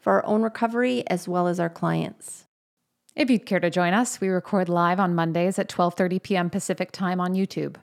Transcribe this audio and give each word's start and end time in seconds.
for 0.00 0.14
our 0.14 0.26
own 0.26 0.42
recovery 0.42 1.04
as 1.08 1.28
well 1.28 1.48
as 1.48 1.60
our 1.60 1.70
clients. 1.70 2.46
If 3.14 3.30
you'd 3.30 3.46
care 3.46 3.60
to 3.60 3.70
join 3.70 3.94
us, 3.94 4.20
we 4.20 4.28
record 4.28 4.68
live 4.68 5.00
on 5.00 5.14
Mondays 5.14 5.58
at 5.58 5.68
12:30 5.68 6.22
p.m. 6.22 6.50
Pacific 6.50 6.92
Time 6.92 7.20
on 7.20 7.34
YouTube. 7.34 7.76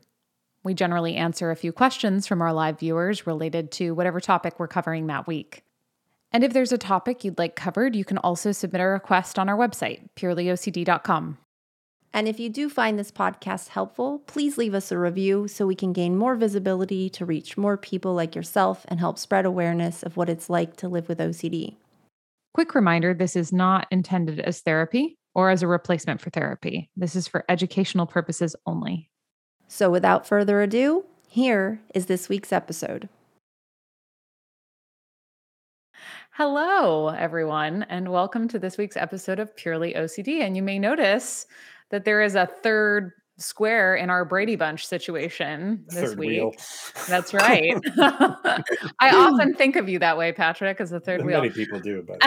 We 0.63 0.73
generally 0.73 1.15
answer 1.15 1.51
a 1.51 1.55
few 1.55 1.71
questions 1.71 2.25
from 2.25 2.41
our 2.41 2.53
live 2.53 2.79
viewers 2.79 3.27
related 3.27 3.71
to 3.73 3.91
whatever 3.91 4.19
topic 4.19 4.59
we're 4.59 4.67
covering 4.67 5.07
that 5.07 5.27
week. 5.27 5.63
And 6.31 6.43
if 6.43 6.53
there's 6.53 6.71
a 6.71 6.77
topic 6.77 7.23
you'd 7.23 7.37
like 7.37 7.55
covered, 7.55 7.95
you 7.95 8.03
can 8.03 8.17
also 8.17 8.51
submit 8.51 8.81
a 8.81 8.85
request 8.85 9.37
on 9.37 9.47
our 9.47 9.57
website, 9.57 10.09
purelyocd.com. 10.15 11.37
And 12.13 12.27
if 12.29 12.39
you 12.39 12.49
do 12.49 12.69
find 12.69 12.97
this 12.97 13.11
podcast 13.11 13.67
helpful, 13.67 14.19
please 14.19 14.57
leave 14.57 14.73
us 14.73 14.91
a 14.91 14.97
review 14.97 15.49
so 15.49 15.67
we 15.67 15.75
can 15.75 15.91
gain 15.91 16.17
more 16.17 16.35
visibility 16.35 17.09
to 17.09 17.25
reach 17.25 17.57
more 17.57 17.75
people 17.75 18.13
like 18.13 18.35
yourself 18.35 18.85
and 18.87 19.01
help 19.01 19.19
spread 19.19 19.45
awareness 19.45 20.01
of 20.01 20.15
what 20.15 20.29
it's 20.29 20.49
like 20.49 20.77
to 20.77 20.87
live 20.87 21.09
with 21.09 21.19
OCD. 21.19 21.75
Quick 22.55 22.73
reminder 22.73 23.13
this 23.13 23.35
is 23.35 23.51
not 23.51 23.85
intended 23.91 24.39
as 24.39 24.61
therapy 24.61 25.17
or 25.33 25.49
as 25.49 25.61
a 25.61 25.67
replacement 25.67 26.21
for 26.21 26.29
therapy. 26.29 26.89
This 26.95 27.13
is 27.13 27.27
for 27.27 27.43
educational 27.49 28.05
purposes 28.05 28.55
only. 28.65 29.09
So 29.67 29.89
without 29.89 30.25
further 30.25 30.61
ado, 30.61 31.03
here 31.27 31.81
is 31.93 32.05
this 32.05 32.29
week's 32.29 32.53
episode. 32.53 33.09
Hello, 36.31 37.09
everyone, 37.09 37.83
and 37.89 38.09
welcome 38.13 38.47
to 38.47 38.57
this 38.57 38.77
week's 38.77 38.95
episode 38.95 39.39
of 39.39 39.53
Purely 39.57 39.93
OCD. 39.93 40.39
And 40.39 40.55
you 40.55 40.63
may 40.63 40.79
notice 40.79 41.47
that 41.91 42.05
there 42.05 42.21
is 42.21 42.35
a 42.35 42.45
third 42.45 43.11
square 43.37 43.95
in 43.95 44.09
our 44.09 44.23
Brady 44.23 44.55
Bunch 44.55 44.87
situation 44.87 45.83
this 45.87 46.09
Third 46.11 46.19
week. 46.19 46.29
wheel. 46.29 46.51
That's 47.07 47.33
right. 47.33 47.75
I 48.99 49.11
often 49.13 49.53
think 49.53 49.75
of 49.75 49.89
you 49.89 49.99
that 49.99 50.17
way, 50.17 50.31
Patrick, 50.31 50.79
as 50.79 50.91
a 50.91 50.99
third 50.99 51.21
wheel. 51.25 51.41
Many 51.41 51.53
people 51.53 51.79
do, 51.79 52.05
but 52.07 52.21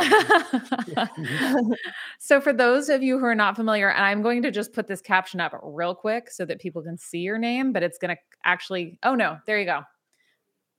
so, 2.18 2.40
for 2.40 2.52
those 2.52 2.88
of 2.88 3.02
you 3.02 3.18
who 3.18 3.24
are 3.24 3.34
not 3.34 3.56
familiar, 3.56 3.90
and 3.90 4.04
I'm 4.04 4.22
going 4.22 4.42
to 4.42 4.50
just 4.50 4.72
put 4.72 4.86
this 4.86 5.00
caption 5.00 5.40
up 5.40 5.58
real 5.62 5.94
quick 5.94 6.30
so 6.30 6.44
that 6.44 6.60
people 6.60 6.82
can 6.82 6.98
see 6.98 7.20
your 7.20 7.38
name, 7.38 7.72
but 7.72 7.82
it's 7.82 7.98
going 7.98 8.14
to 8.14 8.20
actually, 8.44 8.98
oh 9.02 9.14
no, 9.14 9.38
there 9.46 9.58
you 9.58 9.66
go. 9.66 9.82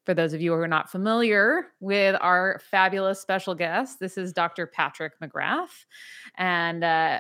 For 0.06 0.14
those 0.14 0.34
of 0.34 0.42
you 0.42 0.52
who 0.52 0.58
are 0.58 0.68
not 0.68 0.90
familiar 0.90 1.68
with 1.82 2.16
our 2.22 2.60
fabulous 2.72 3.20
special 3.20 3.54
guest, 3.54 4.00
this 4.00 4.18
is 4.18 4.34
Dr. 4.34 4.66
Patrick 4.66 5.14
McGrath. 5.20 5.86
And 6.36 6.84
uh, 6.84 7.20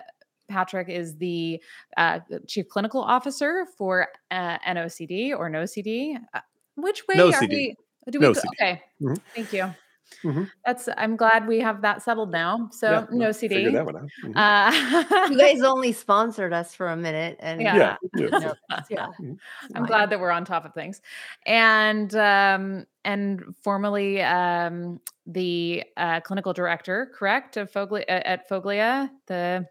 Patrick 0.49 0.89
is 0.89 1.15
the 1.17 1.61
uh, 1.97 2.19
chief 2.47 2.67
clinical 2.67 3.01
officer 3.01 3.65
for 3.77 4.07
uh, 4.31 4.57
NOCD 4.67 5.31
or 5.37 5.49
NOCD. 5.49 6.17
Uh, 6.33 6.39
which 6.75 7.07
way 7.07 7.15
are 7.15 7.31
NOCD. 7.31 7.49
we? 7.49 7.75
Do 8.09 8.19
we 8.19 8.25
go? 8.25 8.31
NOCD. 8.33 8.43
Okay, 8.59 8.81
Mhm. 9.01 9.19
thank 9.35 9.53
you. 9.53 9.73
Mhm. 10.23 10.49
That's. 10.65 10.89
I'm 10.97 11.15
glad 11.15 11.47
we 11.47 11.59
have 11.59 11.81
that 11.83 12.01
settled 12.01 12.31
now. 12.31 12.67
So 12.71 12.89
Yeah, 12.91 13.05
no 13.11 13.31
CD. 13.31 13.69
that 13.69 13.85
one 13.85 13.95
out. 13.95 14.09
Mhm. 14.23 14.33
Uh, 14.35 15.27
You 15.29 15.37
guys 15.37 15.61
only 15.61 15.91
sponsored 15.91 16.51
us 16.51 16.73
for 16.73 16.87
a 16.87 16.95
minute, 16.97 17.37
and 17.39 17.61
Yeah. 17.61 17.75
yeah, 17.75 17.95
yeah. 18.15 18.53
Yeah. 18.89 19.07
Mhm. 19.19 19.37
I'm 19.75 19.85
glad 19.85 20.09
that 20.09 20.19
we're 20.19 20.31
on 20.31 20.45
top 20.45 20.65
of 20.65 20.73
things, 20.73 21.01
and 21.45 22.13
um, 22.15 22.87
and 23.05 23.55
formerly 23.61 24.23
um, 24.23 24.99
the 25.27 25.83
uh, 25.95 26.21
clinical 26.21 26.53
director, 26.53 27.11
correct, 27.13 27.55
of 27.57 27.71
Foglia 27.71 28.01
uh, 28.09 28.21
at 28.25 28.49
Foglia. 28.49 29.11
The 29.27 29.67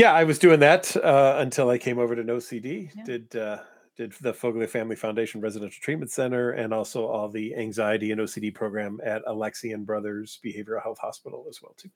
Yeah, 0.00 0.14
I 0.14 0.24
was 0.24 0.38
doing 0.38 0.60
that 0.60 0.96
uh, 0.96 1.34
until 1.38 1.68
I 1.68 1.76
came 1.76 1.98
over 1.98 2.16
to 2.16 2.24
NoCD. 2.24 2.90
Yeah. 2.96 3.04
Did 3.04 3.36
uh, 3.36 3.58
did 3.98 4.12
the 4.22 4.32
Foglia 4.32 4.66
Family 4.66 4.96
Foundation 4.96 5.42
Residential 5.42 5.78
Treatment 5.82 6.10
Center 6.10 6.52
and 6.52 6.72
also 6.72 7.06
all 7.06 7.28
the 7.28 7.54
anxiety 7.54 8.10
and 8.10 8.18
OCD 8.18 8.54
program 8.54 8.98
at 9.04 9.22
Alexian 9.26 9.84
Brothers 9.84 10.40
Behavioral 10.42 10.82
Health 10.82 10.96
Hospital 11.00 11.44
as 11.50 11.60
well 11.60 11.74
too. 11.76 11.90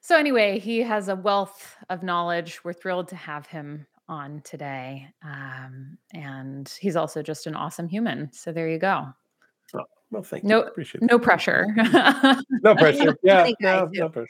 so 0.00 0.18
anyway, 0.18 0.58
he 0.58 0.80
has 0.80 1.08
a 1.08 1.14
wealth 1.14 1.76
of 1.88 2.02
knowledge. 2.02 2.64
We're 2.64 2.72
thrilled 2.72 3.06
to 3.08 3.16
have 3.16 3.46
him 3.46 3.86
on 4.08 4.40
today, 4.42 5.06
um, 5.22 5.96
and 6.14 6.68
he's 6.80 6.96
also 6.96 7.22
just 7.22 7.46
an 7.46 7.54
awesome 7.54 7.86
human. 7.86 8.28
So 8.32 8.50
there 8.50 8.68
you 8.68 8.78
go. 8.80 9.06
Well, 10.10 10.24
thank 10.24 10.42
No- 10.42 10.62
you. 10.62 10.66
Appreciate. 10.66 11.02
No 11.02 11.18
pressure. 11.20 11.66
No 12.62 12.74
pressure. 12.74 13.16
Yeah, 13.22 13.50
no, 13.60 13.88
no 13.92 14.08
pressure. 14.08 14.28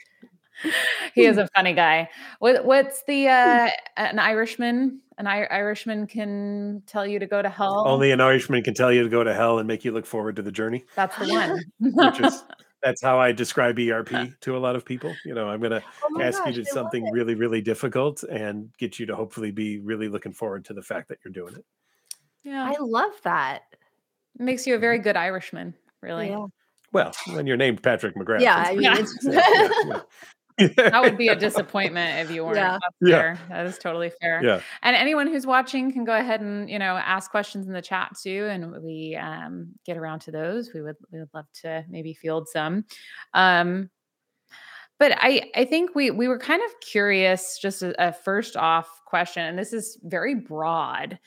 He 1.15 1.25
is 1.25 1.35
hmm. 1.35 1.41
a 1.41 1.47
funny 1.55 1.73
guy. 1.73 2.09
What 2.39 2.65
what's 2.65 3.03
the 3.07 3.27
uh 3.29 3.65
hmm. 3.65 3.69
an 3.97 4.19
Irishman? 4.19 5.01
An 5.17 5.27
I- 5.27 5.45
Irishman 5.45 6.07
can 6.07 6.83
tell 6.87 7.07
you 7.07 7.19
to 7.19 7.25
go 7.25 7.41
to 7.41 7.49
hell. 7.49 7.85
Only 7.87 8.11
an 8.11 8.19
Irishman 8.19 8.63
can 8.63 8.73
tell 8.73 8.91
you 8.91 9.01
to 9.03 9.09
go 9.09 9.23
to 9.23 9.33
hell 9.33 9.59
and 9.59 9.67
make 9.67 9.85
you 9.85 9.93
look 9.93 10.05
forward 10.05 10.35
to 10.35 10.41
the 10.41 10.51
journey. 10.51 10.83
That's 10.95 11.17
the 11.17 11.29
one. 11.29 11.59
Which 11.79 12.19
is 12.19 12.43
that's 12.83 13.01
how 13.01 13.19
I 13.19 13.31
describe 13.31 13.79
ERP 13.79 14.39
to 14.41 14.55
a 14.55 14.59
lot 14.59 14.75
of 14.75 14.85
people. 14.85 15.15
You 15.25 15.33
know, 15.33 15.47
I'm 15.49 15.59
gonna 15.59 15.81
Oh 16.03 16.21
ask 16.21 16.37
gosh, 16.39 16.47
you 16.47 16.53
to 16.53 16.63
do 16.63 16.71
something 16.71 17.09
really, 17.11 17.33
really 17.33 17.61
difficult 17.61 18.21
and 18.23 18.69
get 18.77 18.99
you 18.99 19.07
to 19.07 19.15
hopefully 19.15 19.51
be 19.51 19.79
really 19.79 20.07
looking 20.07 20.33
forward 20.33 20.65
to 20.65 20.73
the 20.73 20.83
fact 20.83 21.09
that 21.09 21.17
you're 21.25 21.31
doing 21.33 21.55
it. 21.55 21.65
yeah. 22.43 22.63
I 22.63 22.75
love 22.79 23.13
that. 23.23 23.63
makes 24.37 24.67
you 24.67 24.73
a 24.73 24.75
mm-hmm. 24.75 24.81
very 24.81 24.99
good 24.99 25.17
Irishman, 25.17 25.73
really. 26.01 26.29
Yeah, 26.29 26.45
Well, 26.91 27.11
when 27.33 27.47
you're 27.47 27.57
named 27.57 27.81
Patrick 27.81 28.15
McGrath. 28.15 28.41
yeah. 28.41 28.57
I 28.67 28.73
mean, 28.73 28.83
Yeah. 28.83 28.97
it's 28.99 29.17
yeah, 29.23 29.69
yeah. 29.85 30.01
That 30.57 31.01
would 31.01 31.17
be 31.17 31.27
a 31.27 31.35
disappointment 31.39 32.19
if 32.19 32.33
you 32.33 32.45
weren't. 32.45 32.57
Yeah. 32.57 32.77
That's 32.81 32.95
Yeah. 33.01 33.37
That 33.49 33.65
is 33.65 33.77
totally 33.77 34.11
fair. 34.21 34.41
yeah. 34.43 34.61
And 34.83 34.95
anyone 34.95 35.27
who's 35.27 35.45
watching 35.45 35.91
can 35.91 36.05
go 36.05 36.15
ahead 36.15 36.41
and 36.41 36.69
you 36.69 36.79
know 36.79 36.95
ask 36.95 37.29
questions 37.31 37.67
in 37.67 37.73
the 37.73 37.81
chat 37.81 38.15
too, 38.21 38.47
and 38.49 38.81
we 38.83 39.15
um, 39.15 39.73
get 39.85 39.97
around 39.97 40.19
to 40.21 40.31
those. 40.31 40.71
We 40.73 40.81
would 40.81 40.95
we 41.11 41.19
would 41.19 41.29
love 41.33 41.47
to 41.63 41.83
maybe 41.89 42.13
field 42.13 42.47
some. 42.47 42.85
Um, 43.33 43.89
but 44.97 45.11
I 45.17 45.51
I 45.55 45.65
think 45.65 45.93
we 45.93 46.11
we 46.11 46.27
were 46.27 46.39
kind 46.39 46.61
of 46.63 46.71
curious. 46.79 47.59
Just 47.59 47.81
a, 47.83 47.93
a 48.09 48.13
first 48.13 48.55
off 48.55 48.87
question, 49.05 49.43
and 49.43 49.59
this 49.59 49.73
is 49.73 49.97
very 50.03 50.35
broad. 50.35 51.19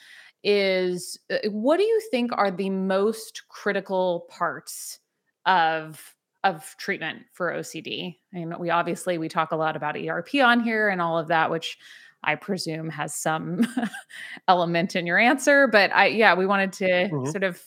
Is 0.45 1.19
uh, 1.31 1.51
what 1.51 1.77
do 1.79 1.83
you 1.83 2.01
think 2.11 2.31
are 2.33 2.51
the 2.51 2.71
most 2.71 3.43
critical 3.49 4.27
parts 4.31 5.01
of 5.45 6.15
of 6.55 6.75
treatment 6.79 7.23
for 7.33 7.53
OCD? 7.53 8.19
I 8.35 8.37
mean, 8.39 8.55
we 8.59 8.71
obviously 8.71 9.19
we 9.19 9.29
talk 9.29 9.53
a 9.53 9.57
lot 9.57 9.77
about 9.77 9.97
ERP 9.97 10.35
on 10.43 10.61
here 10.61 10.89
and 10.89 11.01
all 11.01 11.19
of 11.19 11.29
that, 11.29 11.51
which 11.51 11.79
I 12.25 12.35
presume 12.35 12.91
has 12.91 13.15
some 13.15 13.67
element 14.49 14.97
in 14.97 15.07
your 15.07 15.19
answer. 15.19 15.67
But 15.69 15.93
I, 15.95 16.07
yeah, 16.07 16.35
we 16.35 16.47
wanted 16.47 16.73
to 16.75 16.85
Mhm. 17.13 17.31
sort 17.31 17.45
of 17.45 17.63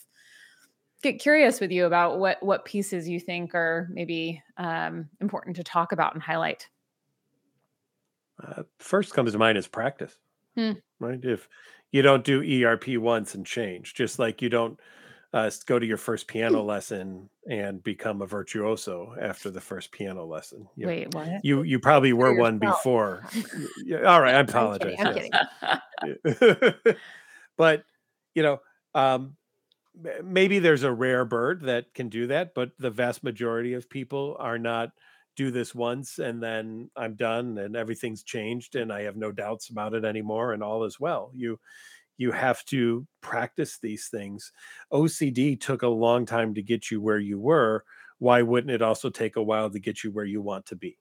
get 1.02 1.18
curious 1.20 1.60
with 1.60 1.72
you 1.72 1.86
about 1.86 2.18
what 2.18 2.42
what 2.42 2.64
pieces 2.64 3.08
you 3.08 3.18
think 3.18 3.54
are 3.54 3.88
maybe 3.90 4.42
um, 4.56 5.08
important 5.20 5.56
to 5.56 5.64
talk 5.64 5.92
about 5.92 6.14
and 6.14 6.22
highlight. 6.22 6.68
Uh, 8.42 8.62
first 8.78 9.14
comes 9.14 9.32
to 9.32 9.38
mind 9.38 9.58
is 9.58 9.68
practice. 9.68 10.16
Hmm. 10.56 10.72
Right. 11.00 11.20
If 11.24 11.48
you 11.92 12.02
don't 12.02 12.24
do 12.24 12.42
ERP 12.42 12.96
once 12.98 13.34
and 13.34 13.46
change, 13.46 13.94
just 13.94 14.18
like 14.18 14.42
you 14.42 14.48
don't 14.48 14.78
uh, 15.32 15.50
go 15.66 15.78
to 15.78 15.86
your 15.86 15.96
first 15.96 16.26
piano 16.26 16.62
lesson 16.62 17.30
and 17.48 17.82
become 17.82 18.20
a 18.22 18.26
virtuoso 18.26 19.14
after 19.20 19.50
the 19.50 19.60
first 19.60 19.90
piano 19.92 20.24
lesson. 20.26 20.68
You, 20.76 20.86
Wait, 20.86 21.14
what? 21.14 21.44
you 21.44 21.62
you 21.62 21.78
probably 21.78 22.12
were 22.12 22.34
one 22.34 22.58
before. 22.58 23.24
All 24.06 24.20
right, 24.20 24.34
I 24.34 24.38
I'm 24.38 24.48
apologize. 24.48 24.96
kidding. 24.96 25.30
I'm 25.32 25.80
yes. 26.24 26.48
kidding. 26.50 26.96
But 27.58 27.84
you 28.34 28.42
know 28.42 28.60
um 28.94 29.36
maybe 30.24 30.58
there's 30.58 30.84
a 30.84 30.92
rare 30.92 31.24
bird 31.24 31.62
that 31.62 31.92
can 31.94 32.08
do 32.08 32.26
that 32.26 32.54
but 32.54 32.70
the 32.78 32.90
vast 32.90 33.22
majority 33.22 33.74
of 33.74 33.90
people 33.90 34.36
are 34.38 34.58
not 34.58 34.90
do 35.36 35.50
this 35.50 35.74
once 35.74 36.18
and 36.18 36.42
then 36.42 36.90
i'm 36.96 37.14
done 37.14 37.58
and 37.58 37.76
everything's 37.76 38.22
changed 38.22 38.74
and 38.74 38.92
i 38.92 39.02
have 39.02 39.16
no 39.16 39.30
doubts 39.30 39.68
about 39.68 39.94
it 39.94 40.04
anymore 40.04 40.52
and 40.52 40.62
all 40.62 40.84
is 40.84 40.98
well 40.98 41.30
you 41.34 41.58
you 42.22 42.32
have 42.32 42.64
to 42.66 43.06
practice 43.22 43.78
these 43.80 44.08
things 44.08 44.52
ocd 44.92 45.60
took 45.60 45.82
a 45.82 45.88
long 45.88 46.26
time 46.26 46.54
to 46.54 46.62
get 46.62 46.90
you 46.90 47.00
where 47.02 47.18
you 47.20 47.38
were 47.40 47.84
why 48.20 48.42
wouldn't 48.42 48.72
it 48.72 48.82
also 48.82 49.10
take 49.10 49.36
a 49.36 49.42
while 49.42 49.70
to 49.70 49.80
get 49.80 50.04
you 50.04 50.12
where 50.12 50.26
you 50.26 50.42
want 50.42 50.66
to 50.66 50.76
be 50.76 50.98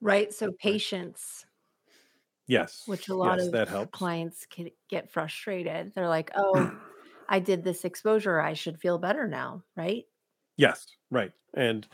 right. 0.00 0.32
So 0.32 0.52
patience, 0.52 1.46
yes 2.46 2.84
which 2.84 3.08
a 3.08 3.14
lot 3.14 3.38
yes, 3.38 3.40
of 3.40 3.52
that 3.52 3.68
helps 3.68 3.92
clients 3.92 4.46
can 4.46 4.70
get 4.88 5.10
frustrated. 5.10 5.92
They're 5.94 6.08
like, 6.08 6.30
"Oh, 6.34 6.72
I 7.28 7.40
did 7.40 7.64
this 7.64 7.84
exposure. 7.84 8.40
I 8.40 8.54
should 8.54 8.80
feel 8.80 8.98
better 8.98 9.26
now." 9.26 9.64
Right? 9.76 10.04
Yes, 10.56 10.86
right. 11.10 11.32
And 11.54 11.86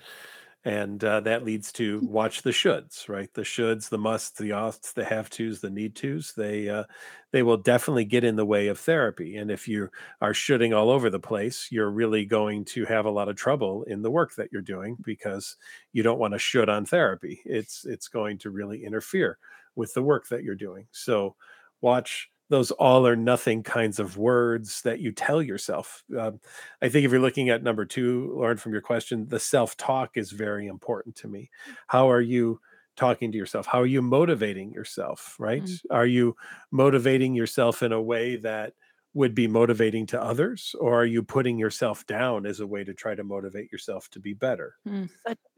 and 0.64 1.02
uh, 1.02 1.20
that 1.20 1.44
leads 1.44 1.72
to 1.72 2.00
watch 2.00 2.42
the 2.42 2.50
shoulds 2.50 3.08
right? 3.08 3.32
The 3.34 3.42
shoulds 3.42 3.88
the 3.88 3.98
musts 3.98 4.38
the 4.38 4.52
oughts 4.52 4.92
the 4.92 5.04
have 5.04 5.30
tos 5.30 5.60
the 5.60 5.70
need 5.70 5.94
tos 5.96 6.32
they 6.36 6.68
uh, 6.68 6.84
they 7.32 7.42
will 7.42 7.56
definitely 7.56 8.04
get 8.04 8.24
in 8.24 8.36
the 8.36 8.44
way 8.46 8.68
of 8.68 8.78
therapy 8.78 9.36
and 9.36 9.50
if 9.50 9.66
you 9.66 9.88
are 10.20 10.34
shoulding 10.34 10.72
all 10.72 10.90
over 10.90 11.10
the 11.10 11.18
place 11.20 11.68
you're 11.70 11.90
really 11.90 12.24
going 12.24 12.64
to 12.66 12.84
have 12.84 13.06
a 13.06 13.10
lot 13.10 13.28
of 13.28 13.36
trouble 13.36 13.82
in 13.84 14.02
the 14.02 14.10
work 14.10 14.34
that 14.36 14.50
you're 14.52 14.62
doing 14.62 14.96
because 15.02 15.56
you 15.92 16.02
don't 16.02 16.18
want 16.18 16.32
to 16.34 16.38
should 16.38 16.68
on 16.68 16.84
therapy. 16.86 17.40
It's 17.44 17.84
it's 17.84 18.08
going 18.08 18.38
to 18.38 18.50
really 18.50 18.84
interfere 18.84 19.38
with 19.74 19.94
the 19.94 20.02
work 20.02 20.28
that 20.28 20.42
you're 20.44 20.54
doing. 20.54 20.86
So 20.92 21.34
watch 21.80 22.30
those 22.52 22.70
all 22.72 23.06
or 23.06 23.16
nothing 23.16 23.62
kinds 23.62 23.98
of 23.98 24.18
words 24.18 24.82
that 24.82 25.00
you 25.00 25.10
tell 25.10 25.40
yourself. 25.40 26.04
Um, 26.18 26.38
I 26.82 26.90
think 26.90 27.06
if 27.06 27.10
you're 27.10 27.18
looking 27.18 27.48
at 27.48 27.62
number 27.62 27.86
two, 27.86 28.30
Lauren, 28.36 28.58
from 28.58 28.72
your 28.72 28.82
question, 28.82 29.26
the 29.26 29.40
self 29.40 29.74
talk 29.78 30.18
is 30.18 30.32
very 30.32 30.66
important 30.66 31.16
to 31.16 31.28
me. 31.28 31.48
How 31.86 32.10
are 32.10 32.20
you 32.20 32.60
talking 32.94 33.32
to 33.32 33.38
yourself? 33.38 33.64
How 33.64 33.80
are 33.80 33.86
you 33.86 34.02
motivating 34.02 34.70
yourself? 34.70 35.34
Right? 35.38 35.62
Mm. 35.62 35.80
Are 35.90 36.04
you 36.04 36.36
motivating 36.70 37.34
yourself 37.34 37.82
in 37.82 37.90
a 37.90 38.02
way 38.02 38.36
that 38.36 38.74
would 39.14 39.34
be 39.34 39.48
motivating 39.48 40.04
to 40.08 40.22
others 40.22 40.74
or 40.78 41.00
are 41.00 41.06
you 41.06 41.22
putting 41.22 41.58
yourself 41.58 42.06
down 42.06 42.44
as 42.44 42.60
a 42.60 42.66
way 42.66 42.84
to 42.84 42.92
try 42.92 43.14
to 43.14 43.24
motivate 43.24 43.70
yourself 43.70 44.08
to 44.08 44.18
be 44.18 44.32
better 44.32 44.74
mm, 44.88 45.06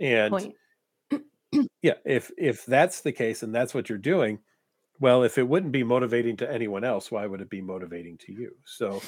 and 0.00 0.52
yeah 1.80 1.94
if 2.04 2.32
if 2.36 2.66
that's 2.66 3.02
the 3.02 3.12
case 3.12 3.44
and 3.44 3.54
that's 3.54 3.72
what 3.72 3.88
you're 3.88 3.96
doing 3.96 4.40
well, 5.00 5.24
if 5.24 5.38
it 5.38 5.48
wouldn't 5.48 5.72
be 5.72 5.82
motivating 5.82 6.36
to 6.38 6.50
anyone 6.50 6.84
else, 6.84 7.10
why 7.10 7.26
would 7.26 7.40
it 7.40 7.50
be 7.50 7.60
motivating 7.60 8.16
to 8.18 8.32
you? 8.32 8.54
So, 8.64 9.02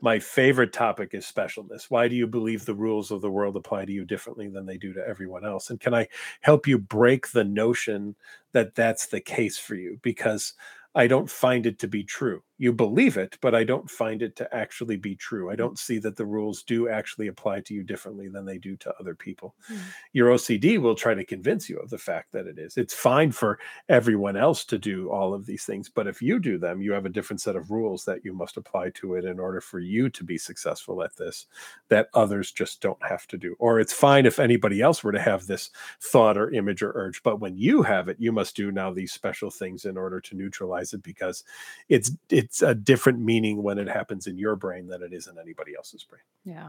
my 0.00 0.18
favorite 0.18 0.72
topic 0.72 1.10
is 1.12 1.24
specialness. 1.24 1.84
Why 1.88 2.08
do 2.08 2.16
you 2.16 2.26
believe 2.26 2.64
the 2.64 2.74
rules 2.74 3.10
of 3.10 3.20
the 3.20 3.30
world 3.30 3.56
apply 3.56 3.84
to 3.84 3.92
you 3.92 4.04
differently 4.04 4.48
than 4.48 4.66
they 4.66 4.76
do 4.76 4.92
to 4.92 5.06
everyone 5.06 5.44
else? 5.44 5.70
And 5.70 5.80
can 5.80 5.94
I 5.94 6.08
help 6.40 6.66
you 6.66 6.78
break 6.78 7.30
the 7.30 7.44
notion 7.44 8.16
that 8.52 8.74
that's 8.74 9.06
the 9.06 9.20
case 9.20 9.58
for 9.58 9.74
you? 9.74 9.98
Because 10.02 10.54
I 10.94 11.06
don't 11.06 11.30
find 11.30 11.66
it 11.66 11.78
to 11.80 11.88
be 11.88 12.04
true. 12.04 12.42
You 12.62 12.72
believe 12.72 13.16
it, 13.16 13.38
but 13.40 13.56
I 13.56 13.64
don't 13.64 13.90
find 13.90 14.22
it 14.22 14.36
to 14.36 14.54
actually 14.54 14.96
be 14.96 15.16
true. 15.16 15.50
I 15.50 15.54
mm. 15.54 15.58
don't 15.58 15.80
see 15.80 15.98
that 15.98 16.14
the 16.14 16.24
rules 16.24 16.62
do 16.62 16.88
actually 16.88 17.26
apply 17.26 17.62
to 17.62 17.74
you 17.74 17.82
differently 17.82 18.28
than 18.28 18.44
they 18.44 18.56
do 18.56 18.76
to 18.76 18.94
other 19.00 19.16
people. 19.16 19.56
Mm. 19.68 19.80
Your 20.12 20.30
OCD 20.30 20.78
will 20.78 20.94
try 20.94 21.12
to 21.12 21.24
convince 21.24 21.68
you 21.68 21.78
of 21.78 21.90
the 21.90 21.98
fact 21.98 22.30
that 22.30 22.46
it 22.46 22.60
is. 22.60 22.76
It's 22.76 22.94
fine 22.94 23.32
for 23.32 23.58
everyone 23.88 24.36
else 24.36 24.64
to 24.66 24.78
do 24.78 25.10
all 25.10 25.34
of 25.34 25.44
these 25.44 25.64
things, 25.64 25.88
but 25.88 26.06
if 26.06 26.22
you 26.22 26.38
do 26.38 26.56
them, 26.56 26.80
you 26.80 26.92
have 26.92 27.04
a 27.04 27.08
different 27.08 27.40
set 27.40 27.56
of 27.56 27.72
rules 27.72 28.04
that 28.04 28.24
you 28.24 28.32
must 28.32 28.56
apply 28.56 28.90
to 28.90 29.16
it 29.16 29.24
in 29.24 29.40
order 29.40 29.60
for 29.60 29.80
you 29.80 30.08
to 30.10 30.22
be 30.22 30.38
successful 30.38 31.02
at 31.02 31.16
this 31.16 31.46
that 31.88 32.10
others 32.14 32.52
just 32.52 32.80
don't 32.80 33.04
have 33.04 33.26
to 33.26 33.36
do. 33.36 33.56
Or 33.58 33.80
it's 33.80 33.92
fine 33.92 34.24
if 34.24 34.38
anybody 34.38 34.80
else 34.80 35.02
were 35.02 35.10
to 35.10 35.20
have 35.20 35.48
this 35.48 35.70
thought 36.00 36.38
or 36.38 36.52
image 36.52 36.80
or 36.80 36.92
urge, 36.94 37.24
but 37.24 37.40
when 37.40 37.56
you 37.56 37.82
have 37.82 38.08
it, 38.08 38.18
you 38.20 38.30
must 38.30 38.54
do 38.54 38.70
now 38.70 38.92
these 38.92 39.12
special 39.12 39.50
things 39.50 39.84
in 39.84 39.96
order 39.96 40.20
to 40.20 40.36
neutralize 40.36 40.92
it 40.92 41.02
because 41.02 41.42
it's 41.88 42.12
it's 42.52 42.60
a 42.60 42.74
different 42.74 43.18
meaning 43.18 43.62
when 43.62 43.78
it 43.78 43.88
happens 43.88 44.26
in 44.26 44.36
your 44.36 44.56
brain 44.56 44.86
than 44.86 45.02
it 45.02 45.14
is 45.14 45.26
in 45.26 45.38
anybody 45.38 45.74
else's 45.74 46.04
brain. 46.04 46.20
Yeah, 46.44 46.68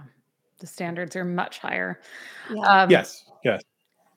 the 0.59 0.65
standards 0.65 1.13
are 1.17 1.25
much 1.25 1.59
higher. 1.59 1.99
Yeah. 2.49 2.61
Um, 2.61 2.89
yes. 2.89 3.25
Yes. 3.43 3.61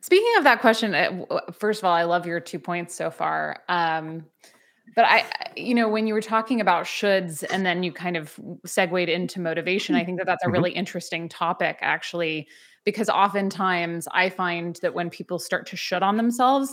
Speaking 0.00 0.32
of 0.38 0.44
that 0.44 0.60
question, 0.60 0.94
uh, 0.94 1.40
first 1.50 1.80
of 1.80 1.84
all, 1.86 1.92
I 1.92 2.04
love 2.04 2.24
your 2.24 2.38
two 2.38 2.60
points 2.60 2.94
so 2.94 3.10
far. 3.10 3.64
Um, 3.68 4.26
but 4.94 5.06
I, 5.06 5.24
you 5.56 5.74
know, 5.74 5.88
when 5.88 6.06
you 6.06 6.14
were 6.14 6.20
talking 6.20 6.60
about 6.60 6.84
shoulds 6.84 7.42
and 7.50 7.66
then 7.66 7.82
you 7.82 7.90
kind 7.90 8.16
of 8.16 8.38
segued 8.64 9.08
into 9.08 9.40
motivation, 9.40 9.96
I 9.96 10.04
think 10.04 10.18
that 10.18 10.26
that's 10.26 10.44
a 10.44 10.46
mm-hmm. 10.46 10.52
really 10.52 10.70
interesting 10.70 11.28
topic, 11.28 11.78
actually, 11.80 12.46
because 12.84 13.08
oftentimes 13.08 14.06
I 14.12 14.30
find 14.30 14.78
that 14.82 14.94
when 14.94 15.10
people 15.10 15.40
start 15.40 15.66
to 15.66 15.76
should 15.76 16.04
on 16.04 16.16
themselves, 16.16 16.72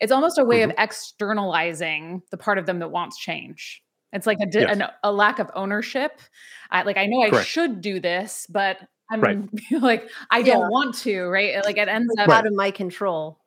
it's 0.00 0.12
almost 0.12 0.38
a 0.38 0.44
way 0.44 0.60
mm-hmm. 0.60 0.70
of 0.70 0.76
externalizing 0.78 2.22
the 2.30 2.38
part 2.38 2.56
of 2.56 2.64
them 2.64 2.78
that 2.78 2.90
wants 2.90 3.18
change. 3.18 3.82
It's 4.12 4.26
like 4.26 4.38
a, 4.40 4.46
yes. 4.50 4.70
an, 4.70 4.84
a 5.02 5.12
lack 5.12 5.38
of 5.38 5.50
ownership. 5.54 6.20
I, 6.70 6.82
like 6.82 6.96
I 6.96 7.06
know 7.06 7.22
I 7.22 7.30
Correct. 7.30 7.48
should 7.48 7.80
do 7.80 8.00
this, 8.00 8.46
but 8.48 8.78
I'm 9.10 9.20
right. 9.20 9.38
like 9.80 10.10
I 10.30 10.42
don't 10.42 10.70
want 10.70 10.94
to. 10.98 11.24
Right? 11.24 11.64
Like 11.64 11.76
it 11.76 11.88
ends 11.88 12.12
up 12.18 12.28
out 12.28 12.46
of 12.46 12.54
my 12.54 12.70
control. 12.70 13.38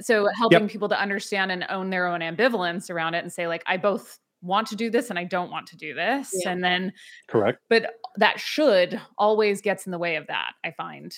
So 0.00 0.28
helping 0.36 0.62
yep. 0.62 0.70
people 0.70 0.88
to 0.88 1.00
understand 1.00 1.50
and 1.50 1.66
own 1.68 1.90
their 1.90 2.06
own 2.06 2.20
ambivalence 2.20 2.88
around 2.90 3.14
it, 3.14 3.22
and 3.22 3.32
say 3.32 3.48
like 3.48 3.62
I 3.66 3.76
both 3.76 4.18
want 4.40 4.66
to 4.68 4.76
do 4.76 4.90
this 4.90 5.10
and 5.10 5.18
I 5.18 5.24
don't 5.24 5.50
want 5.50 5.66
to 5.68 5.76
do 5.76 5.94
this, 5.94 6.30
yeah. 6.32 6.50
and 6.50 6.62
then 6.62 6.92
correct. 7.28 7.60
But 7.68 7.94
that 8.16 8.38
should 8.38 9.00
always 9.18 9.60
gets 9.60 9.86
in 9.86 9.92
the 9.92 9.98
way 9.98 10.16
of 10.16 10.26
that. 10.28 10.52
I 10.64 10.72
find. 10.72 11.16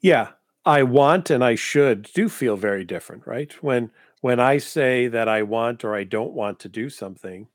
Yeah, 0.00 0.30
I 0.64 0.82
want 0.82 1.30
and 1.30 1.44
I 1.44 1.54
should 1.54 2.10
do 2.14 2.28
feel 2.28 2.56
very 2.56 2.84
different, 2.84 3.26
right? 3.26 3.52
When 3.62 3.90
when 4.20 4.40
I 4.40 4.58
say 4.58 5.08
that 5.08 5.28
I 5.28 5.42
want 5.42 5.84
or 5.84 5.94
I 5.94 6.04
don't 6.04 6.32
want 6.32 6.58
to 6.60 6.68
do 6.68 6.88
something, 6.88 7.48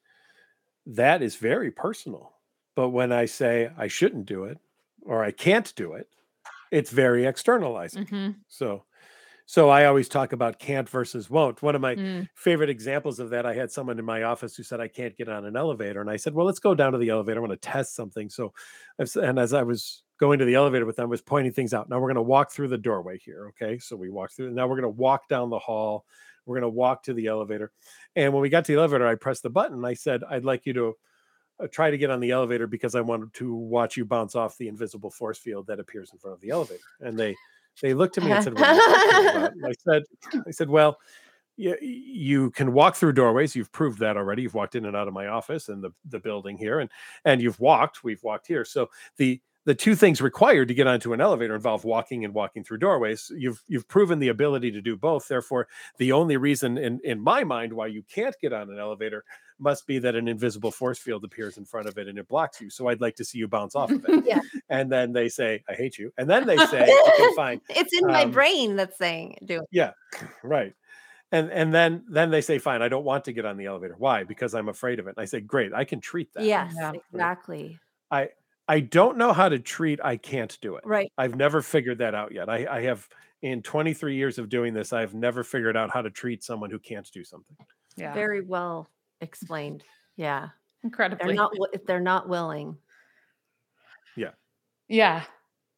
that 0.89 1.21
is 1.21 1.35
very 1.35 1.71
personal. 1.71 2.33
But 2.75 2.89
when 2.89 3.11
I 3.11 3.25
say 3.25 3.69
I 3.77 3.87
shouldn't 3.87 4.25
do 4.25 4.45
it 4.45 4.57
or 5.05 5.23
I 5.23 5.31
can't 5.31 5.73
do 5.75 5.93
it, 5.93 6.07
it's 6.71 6.91
very 6.91 7.25
externalizing. 7.25 8.05
Mm-hmm. 8.05 8.31
So 8.47 8.83
so 9.49 9.69
I 9.69 9.85
always 9.85 10.07
talk 10.07 10.31
about 10.31 10.59
can't 10.59 10.87
versus 10.87 11.27
won't. 11.27 11.63
One 11.63 11.73
of 11.73 11.81
my 11.81 11.95
mm. 11.95 12.29
favorite 12.35 12.69
examples 12.69 13.19
of 13.19 13.31
that, 13.31 13.47
I 13.47 13.55
had 13.55 13.71
someone 13.71 13.97
in 13.97 14.05
my 14.05 14.21
office 14.21 14.55
who 14.55 14.61
said 14.61 14.79
I 14.79 14.87
can't 14.87 15.17
get 15.17 15.27
on 15.27 15.43
an 15.43 15.55
elevator, 15.57 16.01
and 16.01 16.09
I 16.09 16.17
said, 16.17 16.35
"Well, 16.35 16.45
let's 16.45 16.59
go 16.59 16.75
down 16.75 16.91
to 16.91 16.99
the 16.99 17.09
elevator. 17.09 17.39
I 17.39 17.41
want 17.41 17.59
to 17.59 17.69
test 17.69 17.95
something." 17.95 18.29
So, 18.29 18.53
and 18.99 19.39
as 19.39 19.53
I 19.55 19.63
was 19.63 20.03
going 20.19 20.37
to 20.37 20.45
the 20.45 20.53
elevator 20.53 20.85
with 20.85 20.97
them, 20.97 21.05
I 21.05 21.09
was 21.09 21.23
pointing 21.23 21.51
things 21.51 21.73
out. 21.73 21.89
Now 21.89 21.95
we're 21.95 22.09
going 22.09 22.15
to 22.17 22.21
walk 22.21 22.51
through 22.51 22.67
the 22.67 22.77
doorway 22.77 23.17
here. 23.17 23.47
Okay, 23.47 23.79
so 23.79 23.95
we 23.95 24.11
walk 24.11 24.33
through. 24.33 24.51
Now 24.51 24.67
we're 24.67 24.79
going 24.79 24.83
to 24.93 25.01
walk 25.01 25.27
down 25.27 25.49
the 25.49 25.57
hall. 25.57 26.05
We're 26.49 26.59
going 26.59 26.71
to 26.71 26.75
walk 26.75 27.03
to 27.03 27.13
the 27.13 27.27
elevator, 27.27 27.71
and 28.15 28.33
when 28.33 28.41
we 28.41 28.49
got 28.49 28.65
to 28.65 28.71
the 28.73 28.79
elevator, 28.79 29.07
I 29.07 29.15
pressed 29.15 29.43
the 29.43 29.49
button. 29.49 29.85
I 29.85 29.93
said, 29.93 30.23
"I'd 30.29 30.45
like 30.45 30.65
you 30.65 30.73
to." 30.73 30.97
Uh, 31.61 31.67
try 31.69 31.91
to 31.91 31.97
get 31.97 32.09
on 32.09 32.21
the 32.21 32.31
elevator 32.31 32.67
because 32.67 32.95
I 32.95 33.01
wanted 33.01 33.33
to 33.33 33.53
watch 33.53 33.97
you 33.97 34.05
bounce 34.05 34.33
off 34.33 34.57
the 34.57 34.69
invisible 34.69 35.11
force 35.11 35.37
field 35.37 35.67
that 35.67 35.77
appears 35.77 36.09
in 36.13 36.17
front 36.17 36.33
of 36.33 36.39
the 36.39 36.51
elevator. 36.51 36.79
And 37.01 37.19
they 37.19 37.35
they 37.81 37.93
looked 37.93 38.17
at 38.17 38.23
me 38.23 38.31
and 38.31 38.41
said, 38.41 38.53
"What?" 38.53 38.63
I 39.65 39.73
said, 39.83 40.03
I 40.47 40.51
said, 40.51 40.69
well, 40.69 40.97
you, 41.59 41.75
you 41.81 42.51
can 42.51 42.71
walk 42.71 42.95
through 42.95 43.13
doorways. 43.13 43.55
You've 43.55 43.71
proved 43.73 43.99
that 43.99 44.15
already. 44.15 44.43
You've 44.43 44.53
walked 44.53 44.75
in 44.75 44.85
and 44.85 44.95
out 44.95 45.09
of 45.09 45.13
my 45.13 45.27
office 45.27 45.67
and 45.67 45.83
the, 45.83 45.91
the 46.07 46.19
building 46.19 46.57
here, 46.57 46.79
and 46.79 46.89
and 47.25 47.41
you've 47.41 47.59
walked. 47.59 48.03
We've 48.03 48.23
walked 48.23 48.47
here. 48.47 48.63
So 48.63 48.89
the 49.17 49.41
the 49.65 49.75
two 49.75 49.95
things 49.95 50.21
required 50.21 50.67
to 50.69 50.73
get 50.73 50.87
onto 50.87 51.13
an 51.13 51.21
elevator 51.21 51.55
involve 51.55 51.83
walking 51.83 52.25
and 52.25 52.33
walking 52.33 52.63
through 52.63 52.77
doorways. 52.77 53.31
You've 53.35 53.61
you've 53.67 53.87
proven 53.87 54.19
the 54.19 54.29
ability 54.29 54.71
to 54.71 54.81
do 54.81 54.95
both. 54.95 55.27
Therefore, 55.27 55.67
the 55.97 56.11
only 56.11 56.37
reason 56.37 56.77
in 56.77 56.99
in 57.03 57.19
my 57.19 57.43
mind 57.43 57.73
why 57.73 57.87
you 57.87 58.03
can't 58.03 58.35
get 58.41 58.53
on 58.53 58.69
an 58.69 58.79
elevator 58.79 59.23
must 59.59 59.85
be 59.85 59.99
that 59.99 60.15
an 60.15 60.27
invisible 60.27 60.71
force 60.71 60.97
field 60.97 61.23
appears 61.23 61.57
in 61.57 61.65
front 61.65 61.87
of 61.87 61.97
it 61.97 62.07
and 62.07 62.17
it 62.17 62.27
blocks 62.27 62.61
you. 62.61 62.69
So 62.69 62.87
I'd 62.87 63.01
like 63.01 63.15
to 63.17 63.25
see 63.25 63.37
you 63.37 63.47
bounce 63.47 63.75
off 63.75 63.91
of 63.91 64.05
it. 64.07 64.23
yeah. 64.25 64.39
And 64.69 64.89
then 64.89 65.11
they 65.11 65.27
say, 65.27 65.63
I 65.67 65.73
hate 65.73 65.97
you. 65.97 66.13
And 66.17 66.29
then 66.29 66.47
they 66.47 66.57
say, 66.67 66.83
okay, 66.83 67.35
fine. 67.35 67.61
It's 67.69 67.93
in 67.93 68.05
um, 68.05 68.11
my 68.11 68.25
brain 68.25 68.77
that's 68.77 68.97
saying 68.97 69.37
do 69.45 69.59
it. 69.59 69.67
Yeah. 69.71 69.91
Right. 70.43 70.73
And 71.31 71.51
and 71.51 71.71
then 71.73 72.05
then 72.09 72.31
they 72.31 72.41
say, 72.41 72.57
fine, 72.57 72.81
I 72.81 72.87
don't 72.87 73.03
want 73.03 73.25
to 73.25 73.33
get 73.33 73.45
on 73.45 73.57
the 73.57 73.65
elevator. 73.65 73.95
Why? 73.97 74.23
Because 74.23 74.55
I'm 74.55 74.67
afraid 74.67 74.99
of 74.99 75.05
it. 75.05 75.13
And 75.15 75.21
I 75.21 75.25
say, 75.25 75.41
great, 75.41 75.73
I 75.73 75.83
can 75.83 76.01
treat 76.01 76.33
that. 76.33 76.43
Yes, 76.43 76.73
yeah. 76.75 76.93
exactly. 77.13 77.77
I 78.09 78.29
I 78.69 78.81
don't 78.81 79.17
know 79.17 79.33
how 79.33 79.49
to 79.49 79.57
treat 79.57 79.99
I 80.03 80.15
can't 80.15 80.55
do 80.61 80.75
it. 80.75 80.85
Right. 80.85 81.11
I've 81.17 81.35
never 81.35 81.63
figured 81.63 81.97
that 81.97 82.13
out 82.13 82.31
yet. 82.31 82.49
I, 82.49 82.67
I 82.69 82.81
have 82.83 83.09
in 83.41 83.63
23 83.63 84.15
years 84.15 84.37
of 84.37 84.47
doing 84.47 84.75
this, 84.75 84.93
I've 84.93 85.15
never 85.15 85.43
figured 85.43 85.75
out 85.75 85.89
how 85.91 86.03
to 86.03 86.11
treat 86.11 86.43
someone 86.43 86.69
who 86.69 86.77
can't 86.77 87.09
do 87.11 87.23
something. 87.23 87.57
Yeah. 87.97 88.13
Very 88.13 88.41
well 88.41 88.87
explained. 89.21 89.83
Yeah. 90.17 90.49
Incredibly. 90.83 91.25
They're 91.25 91.35
not 91.35 91.51
if 91.73 91.83
they're 91.85 91.99
not 91.99 92.29
willing. 92.29 92.77
Yeah. 94.15 94.31
Yeah. 94.87 95.23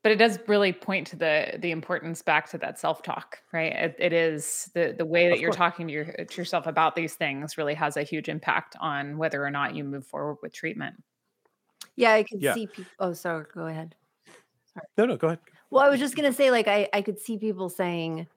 But 0.04 0.12
it 0.12 0.18
does 0.18 0.40
really 0.48 0.74
point 0.74 1.08
to 1.08 1.16
the 1.16 1.58
the 1.60 1.72
importance 1.72 2.22
back 2.22 2.50
to 2.50 2.58
that 2.58 2.78
self-talk, 2.78 3.38
right? 3.54 3.72
it, 3.72 3.96
it 4.00 4.14
is 4.14 4.70
the 4.74 4.96
the 4.98 5.06
way 5.06 5.30
that 5.30 5.36
of 5.36 5.40
you're 5.40 5.52
course. 5.52 5.58
talking 5.58 5.88
to, 5.88 5.94
your, 5.94 6.06
to 6.06 6.42
yourself 6.42 6.68
about 6.68 6.96
these 6.96 7.14
things 7.14 7.58
really 7.58 7.76
has 7.76 7.96
a 7.96 8.04
huge 8.04 8.28
impact 8.28 8.76
on 8.82 9.18
whether 9.18 9.46
or 9.46 9.52
not 9.52 9.76
you 9.76 9.86
move 9.86 10.06
forward 10.06 10.38
with 10.42 10.54
treatment. 10.54 10.96
Yeah, 12.02 12.14
I 12.14 12.24
could 12.24 12.42
yeah. 12.42 12.56
see 12.56 12.68
people. 12.68 12.92
Oh, 13.00 13.14
sorry. 13.14 13.46
Go 13.54 13.68
ahead. 13.68 13.96
Sorry. 14.74 14.88
No, 14.98 15.06
no, 15.06 15.18
go 15.18 15.28
ahead. 15.28 15.40
Well, 15.70 15.84
I 15.84 15.90
was 15.90 16.00
just 16.00 16.16
gonna 16.16 16.34
say, 16.34 16.50
like, 16.50 16.68
I 16.68 16.90
I 16.94 17.02
could 17.02 17.20
see 17.20 17.38
people 17.38 17.70
saying, 17.70 18.28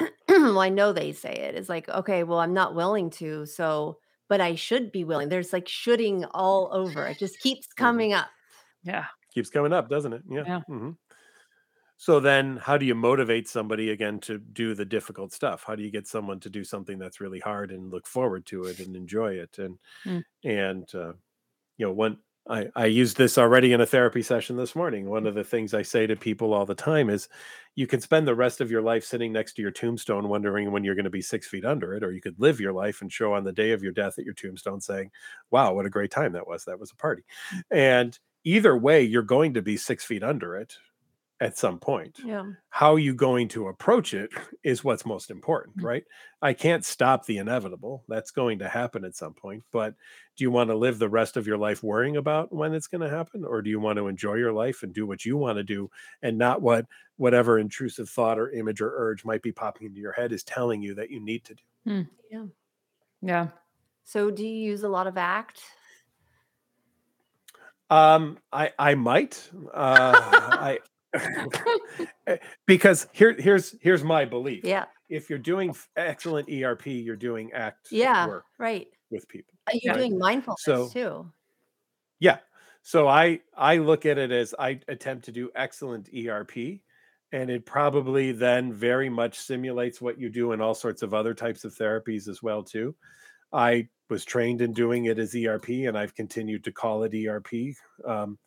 well, 0.28 0.58
I 0.58 0.70
know 0.70 0.92
they 0.92 1.12
say 1.12 1.32
it. 1.32 1.54
It's 1.54 1.68
like, 1.68 1.88
okay, 1.88 2.24
well, 2.24 2.40
I'm 2.40 2.54
not 2.54 2.74
willing 2.74 3.10
to, 3.10 3.44
so 3.46 3.98
but 4.28 4.40
I 4.40 4.54
should 4.54 4.90
be 4.90 5.04
willing. 5.04 5.28
There's 5.28 5.52
like 5.52 5.68
shoulding 5.68 6.24
all 6.26 6.70
over. 6.72 7.06
It 7.06 7.18
just 7.18 7.38
keeps 7.40 7.66
mm-hmm. 7.66 7.84
coming 7.84 8.12
up. 8.14 8.28
Yeah. 8.82 9.04
Keeps 9.34 9.50
coming 9.50 9.72
up, 9.72 9.88
doesn't 9.88 10.12
it? 10.12 10.22
Yeah. 10.28 10.44
yeah. 10.46 10.60
Mm-hmm. 10.70 10.90
So 11.96 12.20
then 12.20 12.56
how 12.56 12.76
do 12.76 12.86
you 12.86 12.94
motivate 12.94 13.48
somebody 13.48 13.90
again 13.90 14.18
to 14.20 14.38
do 14.38 14.74
the 14.74 14.84
difficult 14.84 15.32
stuff? 15.32 15.62
How 15.66 15.76
do 15.76 15.82
you 15.82 15.90
get 15.90 16.06
someone 16.06 16.40
to 16.40 16.50
do 16.50 16.64
something 16.64 16.98
that's 16.98 17.20
really 17.20 17.38
hard 17.38 17.70
and 17.70 17.90
look 17.90 18.06
forward 18.06 18.46
to 18.46 18.64
it 18.64 18.80
and 18.80 18.96
enjoy 18.96 19.34
it? 19.34 19.58
And 19.58 19.78
mm. 20.04 20.22
and 20.44 20.92
uh, 20.94 21.12
you 21.76 21.86
know, 21.86 21.92
one 21.92 22.18
I, 22.48 22.66
I 22.76 22.86
used 22.86 23.16
this 23.16 23.38
already 23.38 23.72
in 23.72 23.80
a 23.80 23.86
therapy 23.86 24.22
session 24.22 24.56
this 24.56 24.76
morning. 24.76 25.08
One 25.08 25.24
mm. 25.24 25.28
of 25.28 25.34
the 25.34 25.44
things 25.44 25.72
I 25.72 25.82
say 25.82 26.06
to 26.06 26.14
people 26.14 26.52
all 26.52 26.66
the 26.66 26.74
time 26.74 27.08
is 27.08 27.28
you 27.74 27.86
can 27.86 28.00
spend 28.00 28.28
the 28.28 28.34
rest 28.34 28.60
of 28.60 28.70
your 28.70 28.82
life 28.82 29.04
sitting 29.04 29.32
next 29.32 29.54
to 29.54 29.62
your 29.62 29.70
tombstone 29.70 30.28
wondering 30.28 30.70
when 30.70 30.84
you're 30.84 30.94
going 30.94 31.04
to 31.04 31.10
be 31.10 31.22
six 31.22 31.48
feet 31.48 31.64
under 31.64 31.94
it, 31.94 32.04
or 32.04 32.12
you 32.12 32.20
could 32.20 32.38
live 32.38 32.60
your 32.60 32.72
life 32.72 33.00
and 33.00 33.10
show 33.10 33.32
on 33.32 33.44
the 33.44 33.52
day 33.52 33.72
of 33.72 33.82
your 33.82 33.92
death 33.92 34.18
at 34.18 34.24
your 34.24 34.34
tombstone 34.34 34.80
saying, 34.80 35.10
Wow, 35.50 35.72
what 35.72 35.86
a 35.86 35.90
great 35.90 36.10
time 36.10 36.32
that 36.32 36.46
was. 36.46 36.64
That 36.64 36.78
was 36.78 36.90
a 36.90 36.96
party. 36.96 37.22
And 37.70 38.18
either 38.44 38.76
way, 38.76 39.02
you're 39.02 39.22
going 39.22 39.54
to 39.54 39.62
be 39.62 39.76
six 39.78 40.04
feet 40.04 40.22
under 40.22 40.56
it 40.56 40.76
at 41.40 41.58
some 41.58 41.78
point. 41.78 42.18
Yeah. 42.24 42.44
How 42.70 42.96
you 42.96 43.14
going 43.14 43.48
to 43.48 43.68
approach 43.68 44.14
it 44.14 44.30
is 44.62 44.84
what's 44.84 45.04
most 45.04 45.30
important, 45.30 45.78
Mm. 45.78 45.84
right? 45.84 46.04
I 46.40 46.52
can't 46.52 46.84
stop 46.84 47.26
the 47.26 47.38
inevitable. 47.38 48.04
That's 48.08 48.30
going 48.30 48.58
to 48.60 48.68
happen 48.68 49.04
at 49.04 49.16
some 49.16 49.34
point. 49.34 49.64
But 49.72 49.94
do 50.36 50.44
you 50.44 50.50
want 50.50 50.70
to 50.70 50.76
live 50.76 50.98
the 50.98 51.08
rest 51.08 51.36
of 51.36 51.46
your 51.46 51.58
life 51.58 51.82
worrying 51.82 52.16
about 52.16 52.52
when 52.52 52.72
it's 52.74 52.86
going 52.86 53.00
to 53.00 53.08
happen? 53.10 53.44
Or 53.44 53.62
do 53.62 53.70
you 53.70 53.80
want 53.80 53.96
to 53.98 54.08
enjoy 54.08 54.34
your 54.34 54.52
life 54.52 54.82
and 54.82 54.92
do 54.94 55.06
what 55.06 55.24
you 55.24 55.36
want 55.36 55.56
to 55.58 55.64
do 55.64 55.90
and 56.22 56.38
not 56.38 56.62
what 56.62 56.86
whatever 57.16 57.58
intrusive 57.58 58.08
thought 58.08 58.38
or 58.38 58.50
image 58.50 58.80
or 58.80 58.92
urge 58.94 59.24
might 59.24 59.42
be 59.42 59.52
popping 59.52 59.86
into 59.86 60.00
your 60.00 60.12
head 60.12 60.32
is 60.32 60.44
telling 60.44 60.82
you 60.82 60.94
that 60.94 61.10
you 61.10 61.20
need 61.20 61.44
to 61.44 61.54
do? 61.54 62.06
Yeah. 62.30 62.44
Yeah. 63.22 63.48
So 64.04 64.30
do 64.30 64.46
you 64.46 64.54
use 64.70 64.82
a 64.82 64.88
lot 64.88 65.06
of 65.06 65.16
ACT? 65.16 65.60
Um, 67.90 68.38
I 68.52 68.72
I 68.78 68.94
might. 68.94 69.50
Uh 69.72 70.12
I 70.14 70.78
because 72.66 73.06
here 73.12 73.34
here's 73.38 73.74
here's 73.80 74.02
my 74.04 74.24
belief. 74.24 74.64
Yeah. 74.64 74.86
If 75.08 75.28
you're 75.30 75.38
doing 75.38 75.74
excellent 75.96 76.48
ERP, 76.50 76.86
you're 76.86 77.16
doing 77.16 77.52
act 77.52 77.88
Yeah. 77.90 78.26
work 78.26 78.44
Right. 78.58 78.88
with 79.10 79.28
people. 79.28 79.54
Are 79.66 79.74
you 79.74 79.80
Yeah. 79.84 79.94
doing 79.96 80.18
mindfulness 80.18 80.62
So- 80.62 80.88
too? 80.88 81.32
Yeah. 82.20 82.38
So 82.82 83.08
I 83.08 83.40
I 83.56 83.78
look 83.78 84.06
at 84.06 84.18
it 84.18 84.30
as 84.30 84.54
I 84.58 84.80
attempt 84.88 85.24
to 85.26 85.32
do 85.32 85.50
excellent 85.54 86.08
ERP 86.14 86.82
and 87.32 87.50
it 87.50 87.66
probably 87.66 88.32
then 88.32 88.72
very 88.72 89.08
much 89.08 89.38
simulates 89.38 90.00
what 90.00 90.18
you 90.18 90.28
do 90.28 90.52
in 90.52 90.60
all 90.60 90.74
sorts 90.74 91.02
of 91.02 91.14
other 91.14 91.34
types 91.34 91.64
of 91.64 91.74
therapies 91.74 92.28
as 92.28 92.42
well 92.42 92.62
too. 92.62 92.94
I 93.52 93.88
was 94.10 94.24
trained 94.24 94.60
in 94.60 94.72
doing 94.72 95.06
it 95.06 95.18
as 95.18 95.34
ERP 95.34 95.86
and 95.86 95.96
I've 95.98 96.14
continued 96.14 96.64
to 96.64 96.72
call 96.72 97.04
it 97.04 97.14
ERP. 97.14 97.74
Um, 98.04 98.38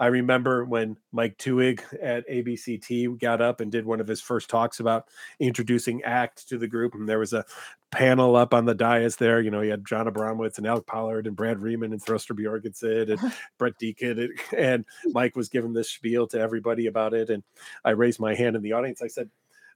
I 0.00 0.06
remember 0.06 0.64
when 0.64 0.96
Mike 1.12 1.36
Twohig 1.36 1.82
at 2.02 2.26
ABCT 2.26 3.20
got 3.20 3.42
up 3.42 3.60
and 3.60 3.70
did 3.70 3.84
one 3.84 4.00
of 4.00 4.08
his 4.08 4.22
first 4.22 4.48
talks 4.48 4.80
about 4.80 5.08
introducing 5.38 6.02
ACT 6.04 6.48
to 6.48 6.56
the 6.56 6.66
group, 6.66 6.94
and 6.94 7.06
there 7.06 7.18
was 7.18 7.34
a 7.34 7.44
panel 7.90 8.34
up 8.34 8.54
on 8.54 8.64
the 8.64 8.74
dais 8.74 9.16
there. 9.16 9.42
You 9.42 9.50
know, 9.50 9.60
he 9.60 9.68
had 9.68 9.84
Jon 9.84 10.06
Abramowitz 10.06 10.56
and 10.56 10.66
Alec 10.66 10.86
Pollard 10.86 11.26
and 11.26 11.36
Brad 11.36 11.60
Riemann 11.60 11.92
and 11.92 12.02
Thröstur 12.02 12.32
Björgvinsson 12.32 13.10
and 13.10 13.34
Brett 13.58 13.76
Deacon, 13.78 14.32
and 14.56 14.86
Mike 15.08 15.36
was 15.36 15.50
giving 15.50 15.74
this 15.74 15.90
spiel 15.90 16.26
to 16.28 16.40
everybody 16.40 16.86
about 16.86 17.12
it. 17.12 17.28
And 17.28 17.42
I 17.84 17.90
raised 17.90 18.20
my 18.20 18.34
hand 18.34 18.56
in 18.56 18.62
the 18.62 18.72
audience. 18.72 19.02
I 19.02 19.08
said, 19.08 19.28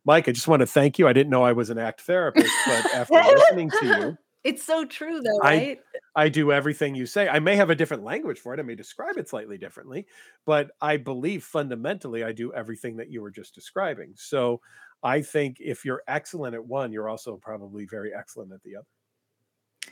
Mike, 0.07 0.27
I 0.27 0.33
just 0.33 0.49
want 0.49 0.61
to 0.61 0.67
thank 0.67 0.99
you. 0.99 1.07
I 1.07 1.13
didn't 1.13 1.31
know 1.31 1.43
I 1.43 1.53
was 1.53 1.69
an 1.69 1.79
ACT 1.79 2.01
therapist, 2.01 2.53
but 2.67 2.95
after 2.95 3.15
listening 3.37 3.71
to 3.71 3.87
you, 3.87 4.19
It's 4.45 4.63
so 4.63 4.85
true 4.85 5.21
though, 5.21 5.41
I- 5.43 5.57
right? 5.57 5.81
I 6.17 6.29
do 6.29 6.53
everything 6.53 6.95
you 6.95 7.07
say. 7.07 7.29
I 7.29 7.41
may 7.41 7.57
have 7.57 7.71
a 7.71 7.75
different 7.75 8.05
language 8.05 8.39
for 8.39 8.55
it. 8.55 8.61
I 8.61 8.63
may 8.63 8.77
describe 8.77 9.17
it 9.17 9.29
slightly 9.29 9.59
differently, 9.59 10.07
but 10.45 10.71
I 10.81 10.97
believe 10.97 11.43
fundamentally 11.43 12.23
I 12.23 12.31
do 12.33 12.53
everything 12.53 12.97
that 12.99 13.11
you 13.11 13.21
were 13.21 13.33
just 13.33 13.55
describing. 13.55 14.13
So 14.15 14.61
I 15.03 15.23
think 15.23 15.57
if 15.61 15.85
you're 15.85 16.03
excellent 16.07 16.55
at 16.55 16.65
one, 16.65 16.93
you're 16.93 17.09
also 17.09 17.37
probably 17.37 17.85
very 17.87 18.15
excellent 18.15 18.53
at 18.53 18.63
the 18.63 18.77
other. 18.77 18.87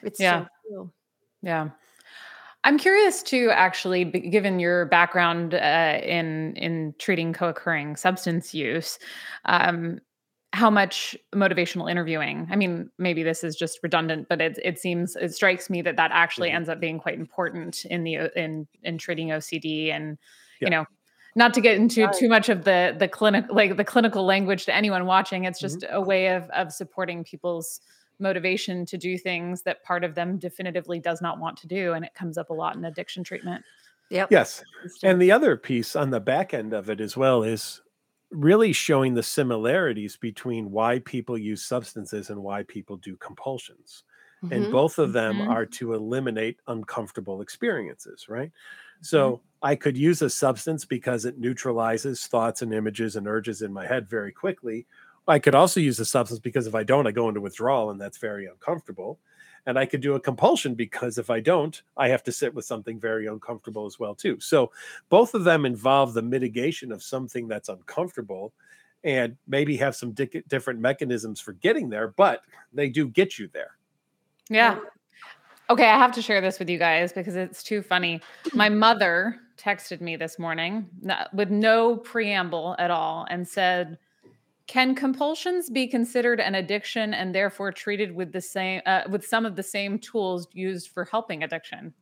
It's 0.02 0.21
Yeah. 0.21 0.44
so 0.44 0.49
true. 0.68 0.92
Yeah. 1.42 1.71
I'm 2.64 2.78
curious 2.78 3.25
too, 3.25 3.50
actually, 3.50 4.04
given 4.04 4.61
your 4.61 4.85
background 4.87 5.54
uh, 5.54 5.99
in 6.04 6.54
in 6.54 6.94
treating 7.00 7.32
co-occurring 7.32 7.97
substance 7.97 8.54
use, 8.54 9.00
um, 9.47 9.99
how 10.52 10.68
much 10.71 11.16
motivational 11.35 11.90
interviewing? 11.90 12.47
I 12.50 12.56
mean, 12.56 12.90
maybe 12.99 13.23
this 13.23 13.42
is 13.42 13.56
just 13.56 13.78
redundant, 13.82 14.28
but 14.28 14.40
it 14.40 14.59
it 14.62 14.78
seems 14.78 15.16
it 15.16 15.32
strikes 15.35 15.71
me 15.71 15.82
that 15.82 15.97
that 15.97 16.11
actually 16.12 16.50
Mhm. 16.50 16.54
ends 16.54 16.68
up 16.68 16.80
being 16.80 16.99
quite 16.99 17.18
important 17.18 17.85
in 17.87 18.04
the 18.04 18.30
in 18.38 18.66
in 18.82 18.99
treating 18.99 19.28
OCD, 19.32 19.90
and 19.90 20.18
Yeah. 20.61 20.66
you 20.66 20.71
know, 20.71 20.87
not 21.35 21.54
to 21.54 21.61
get 21.61 21.76
into 21.76 22.04
Right. 22.04 22.14
too 22.14 22.28
much 22.28 22.49
of 22.49 22.64
the 22.64 22.94
the 22.99 23.09
clinic 23.09 23.47
like 23.50 23.76
the 23.76 23.85
clinical 23.85 24.25
language 24.25 24.66
to 24.66 24.75
anyone 24.75 25.06
watching. 25.06 25.44
It's 25.44 25.59
Mhm. 25.59 25.62
just 25.62 25.85
a 25.90 26.00
way 26.00 26.28
of 26.28 26.44
of 26.50 26.73
supporting 26.73 27.25
people's 27.25 27.80
motivation 28.18 28.85
to 28.87 28.97
do 28.99 29.18
things 29.18 29.62
that 29.62 29.82
part 29.82 30.04
of 30.04 30.14
them 30.14 30.38
definitively 30.38 31.00
does 31.00 31.21
not 31.23 31.40
want 31.40 31.56
to 31.56 31.66
do 31.66 31.92
and 31.92 32.04
it 32.04 32.14
comes 32.14 32.38
up 32.38 32.50
a 32.50 32.52
lot 32.54 32.76
in 32.76 32.85
addiction 32.85 33.25
treatment 33.25 33.64
Yep. 34.11 34.28
Yes. 34.30 34.62
And 35.02 35.21
the 35.21 35.32
other 35.32 35.56
piece 35.56 35.97
on 35.97 36.11
the 36.11 36.21
back 36.21 36.52
end 36.54 36.73
of 36.75 36.90
it 36.90 37.00
as 37.00 37.16
well 37.16 37.42
is 37.42 37.80
really 38.32 38.72
showing 38.72 39.14
the 39.14 39.22
similarities 39.22 40.16
between 40.16 40.70
why 40.70 40.98
people 41.00 41.38
use 41.38 41.62
substances 41.64 42.30
and 42.30 42.42
why 42.42 42.62
people 42.64 42.96
do 42.96 43.16
compulsions. 43.16 44.04
and 44.50 44.68
Mhm. 44.68 44.70
both 44.70 44.98
of 44.98 45.12
them 45.12 45.40
Mhm. 45.40 45.48
are 45.48 45.64
to 45.64 45.94
eliminate 45.94 46.58
uncomfortable 46.66 47.40
experiences 47.40 48.28
right 48.28 48.52
so 49.00 49.40
i 49.62 49.74
could 49.76 49.96
use 49.96 50.20
a 50.22 50.28
substance 50.30 50.84
because 50.84 51.24
it 51.24 51.38
neutralizes 51.38 52.26
thoughts 52.26 52.60
and 52.62 52.74
images 52.74 53.16
and 53.16 53.26
urges 53.28 53.62
in 53.62 53.72
my 53.72 53.86
head 53.86 54.08
very 54.10 54.32
quickly 54.32 54.86
i 55.28 55.38
could 55.38 55.54
also 55.54 55.80
use 55.80 55.98
a 56.00 56.04
substance 56.04 56.40
because 56.40 56.66
if 56.66 56.74
i 56.74 56.82
don't 56.82 57.06
i 57.06 57.12
go 57.12 57.28
into 57.28 57.40
withdrawal 57.40 57.90
and 57.90 58.00
that's 58.00 58.18
very 58.18 58.46
uncomfortable 58.46 59.20
and 59.66 59.78
i 59.78 59.87
could 59.87 60.00
do 60.00 60.14
a 60.14 60.21
compulsion 60.21 60.75
because 60.75 61.19
if 61.19 61.31
i 61.31 61.40
don't 61.40 61.83
i 61.97 62.09
have 62.09 62.23
to 62.23 62.33
sit 62.33 62.54
with 62.54 62.64
something 62.64 62.99
very 62.99 63.26
uncomfortable 63.26 63.87
as 63.87 63.99
well 63.99 64.14
too. 64.14 64.38
So 64.40 64.73
both 65.09 65.35
of 65.35 65.45
them 65.45 65.64
involve 65.64 66.14
the 66.14 66.23
mitigation 66.23 66.92
of 66.92 67.02
something 67.02 67.49
that's 67.49 67.69
uncomfortable 67.69 68.52
and 69.04 69.37
maybe 69.49 69.76
have 69.78 69.97
some 69.97 70.12
dic- 70.12 70.47
different 70.49 70.81
mechanisms 70.81 71.40
for 71.40 71.52
getting 71.54 71.88
there 71.88 72.09
but 72.09 72.42
they 72.73 72.88
do 72.88 73.09
get 73.09 73.38
you 73.38 73.49
there. 73.52 73.76
Yeah. 74.49 74.78
Okay 75.71 75.88
i 75.88 75.97
have 75.97 76.12
to 76.12 76.23
share 76.23 76.40
this 76.40 76.59
with 76.59 76.69
you 76.69 76.78
guys 76.78 77.12
because 77.12 77.37
it's 77.37 77.62
too 77.62 77.83
funny. 77.83 78.21
My 78.54 78.69
mother 78.69 79.38
texted 79.57 80.00
me 80.00 80.16
this 80.16 80.38
morning 80.38 80.88
with 81.33 81.50
no 81.50 81.97
preamble 81.97 82.75
at 82.78 82.90
all 82.90 83.26
and 83.31 83.47
said 83.47 83.99
can 84.66 84.95
compulsions 84.95 85.69
be 85.71 85.87
considered 85.88 86.40
an 86.40 86.54
addiction 86.54 87.14
and 87.14 87.35
therefore 87.35 87.73
treated 87.73 88.14
with 88.14 88.33
the 88.33 88.40
same 88.40 88.81
uh, 88.87 89.02
with 89.11 89.26
some 89.26 89.45
of 89.45 89.57
the 89.57 89.62
same 89.62 89.99
tools 89.99 90.47
used 90.52 90.88
for 90.90 91.04
helping 91.04 91.42
addiction 91.42 91.92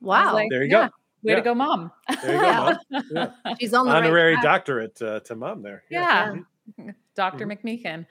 Wow. 0.00 0.34
like, 0.34 0.48
There 0.50 0.62
you 0.62 0.70
yeah, 0.70 0.88
go. 0.88 0.92
way 1.22 1.32
Yeah. 1.32 1.36
to 1.36 1.42
go 1.42 1.54
mom 1.54 1.90
There 2.22 2.34
you 2.34 2.40
go, 2.40 2.78
Mom. 2.90 3.04
Yeah. 3.44 3.54
She's 3.58 3.74
on 3.74 3.86
the 3.86 3.92
honorary 3.96 4.34
track. 4.34 4.44
doctorate 4.44 5.02
uh, 5.02 5.20
to 5.20 5.34
mom 5.34 5.62
there. 5.62 5.82
Yeah. 5.90 6.34
Mhm. 6.78 6.94
Dr. 7.14 7.46
Mhm. 7.46 7.52
McMeekin. 7.52 7.82
There 7.82 7.98
you 7.98 8.06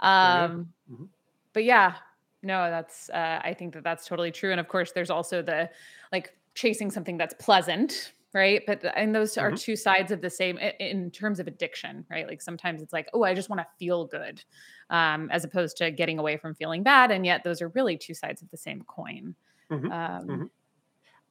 go. 0.00 0.06
Um, 0.08 0.72
Mhm. 0.90 1.08
But 1.54 1.64
yeah, 1.64 1.94
no, 2.42 2.70
that's, 2.70 3.08
uh, 3.10 3.40
I 3.42 3.54
think 3.54 3.74
that 3.74 3.84
that's 3.84 4.06
totally 4.06 4.30
true. 4.32 4.50
And 4.50 4.60
of 4.60 4.68
course, 4.68 4.92
there's 4.92 5.10
also 5.10 5.42
the 5.42 5.70
like 6.12 6.34
chasing 6.54 6.90
something 6.90 7.16
that's 7.16 7.34
pleasant, 7.34 8.12
right? 8.34 8.62
But, 8.66 8.84
and 8.96 9.14
those 9.14 9.38
are 9.38 9.52
Mhm. 9.52 9.58
two 9.60 9.76
sides 9.76 10.12
of 10.12 10.20
the 10.20 10.30
same 10.30 10.58
in 10.58 11.10
terms 11.10 11.40
of 11.40 11.46
addiction, 11.46 12.04
right? 12.10 12.26
Like 12.26 12.42
sometimes 12.42 12.82
it's 12.82 12.92
like, 12.92 13.08
oh, 13.14 13.22
I 13.22 13.34
just 13.34 13.48
want 13.48 13.60
to 13.60 13.66
feel 13.78 14.06
good, 14.06 14.42
um, 14.90 15.30
as 15.30 15.44
opposed 15.44 15.76
to 15.78 15.90
getting 15.90 16.18
away 16.18 16.36
from 16.36 16.54
feeling 16.54 16.82
bad. 16.82 17.10
And 17.10 17.24
yet 17.24 17.44
those 17.44 17.62
are 17.62 17.68
really 17.68 17.96
two 17.96 18.14
sides 18.14 18.42
of 18.42 18.50
the 18.50 18.56
same 18.56 18.82
coin. 18.82 19.34
Mhm. 19.70 19.90
Um, 19.90 20.26
Mhm. 20.28 20.50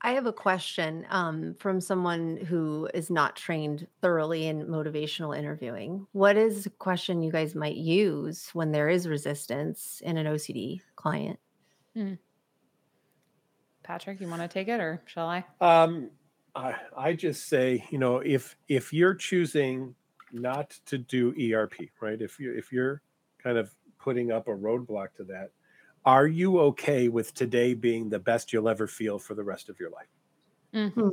I 0.02 0.12
have 0.12 0.28
a 0.28 0.34
question 0.34 1.08
um, 1.10 1.56
from 1.56 1.82
someone 1.82 2.38
who 2.38 2.88
is 2.94 3.10
not 3.10 3.36
trained 3.36 3.88
thoroughly 4.00 4.46
in 4.46 4.68
motivational 4.68 5.36
interviewing. 5.36 6.06
What 6.12 6.38
is 6.38 6.68
a 6.68 6.70
question 6.70 7.24
you 7.24 7.32
guys 7.32 7.56
might 7.56 7.78
use 7.78 8.50
when 8.54 8.72
there 8.72 8.90
is 8.90 9.08
resistance 9.08 10.02
in 10.02 10.18
an 10.18 10.28
OCD 10.28 10.82
client? 10.96 11.40
Patrick, 13.82 14.22
you 14.22 14.28
want 14.28 14.44
to 14.44 14.48
take 14.48 14.68
it 14.68 14.80
or 14.80 15.02
shall 15.08 15.28
I? 15.30 15.44
Um, 15.62 16.12
I, 16.58 16.76
I 16.98 17.14
just 17.14 17.48
say, 17.48 17.86
you 17.92 18.00
know, 18.00 18.18
if 18.18 18.58
if 18.68 18.92
you're 18.92 19.14
choosing 19.14 19.94
not 20.32 20.72
to 20.88 20.98
do 20.98 21.34
ERP, 21.40 21.76
right? 22.02 22.20
If 22.22 22.40
you 22.40 22.54
if 22.54 22.72
you're 22.72 23.02
kind 23.42 23.58
of 23.58 23.72
putting 24.00 24.32
up 24.32 24.48
a 24.48 24.52
roadblock 24.52 25.14
to 25.18 25.24
that, 25.26 25.52
are 26.06 26.28
you 26.28 26.60
okay 26.60 27.10
with 27.10 27.34
today 27.34 27.74
being 27.74 28.10
the 28.10 28.20
best 28.20 28.52
you'll 28.52 28.70
ever 28.70 28.88
feel 28.88 29.20
for 29.20 29.36
the 29.36 29.44
rest 29.44 29.70
of 29.70 29.80
your 29.80 29.92
life? 29.92 30.08
Mm-hmm. 30.74 31.10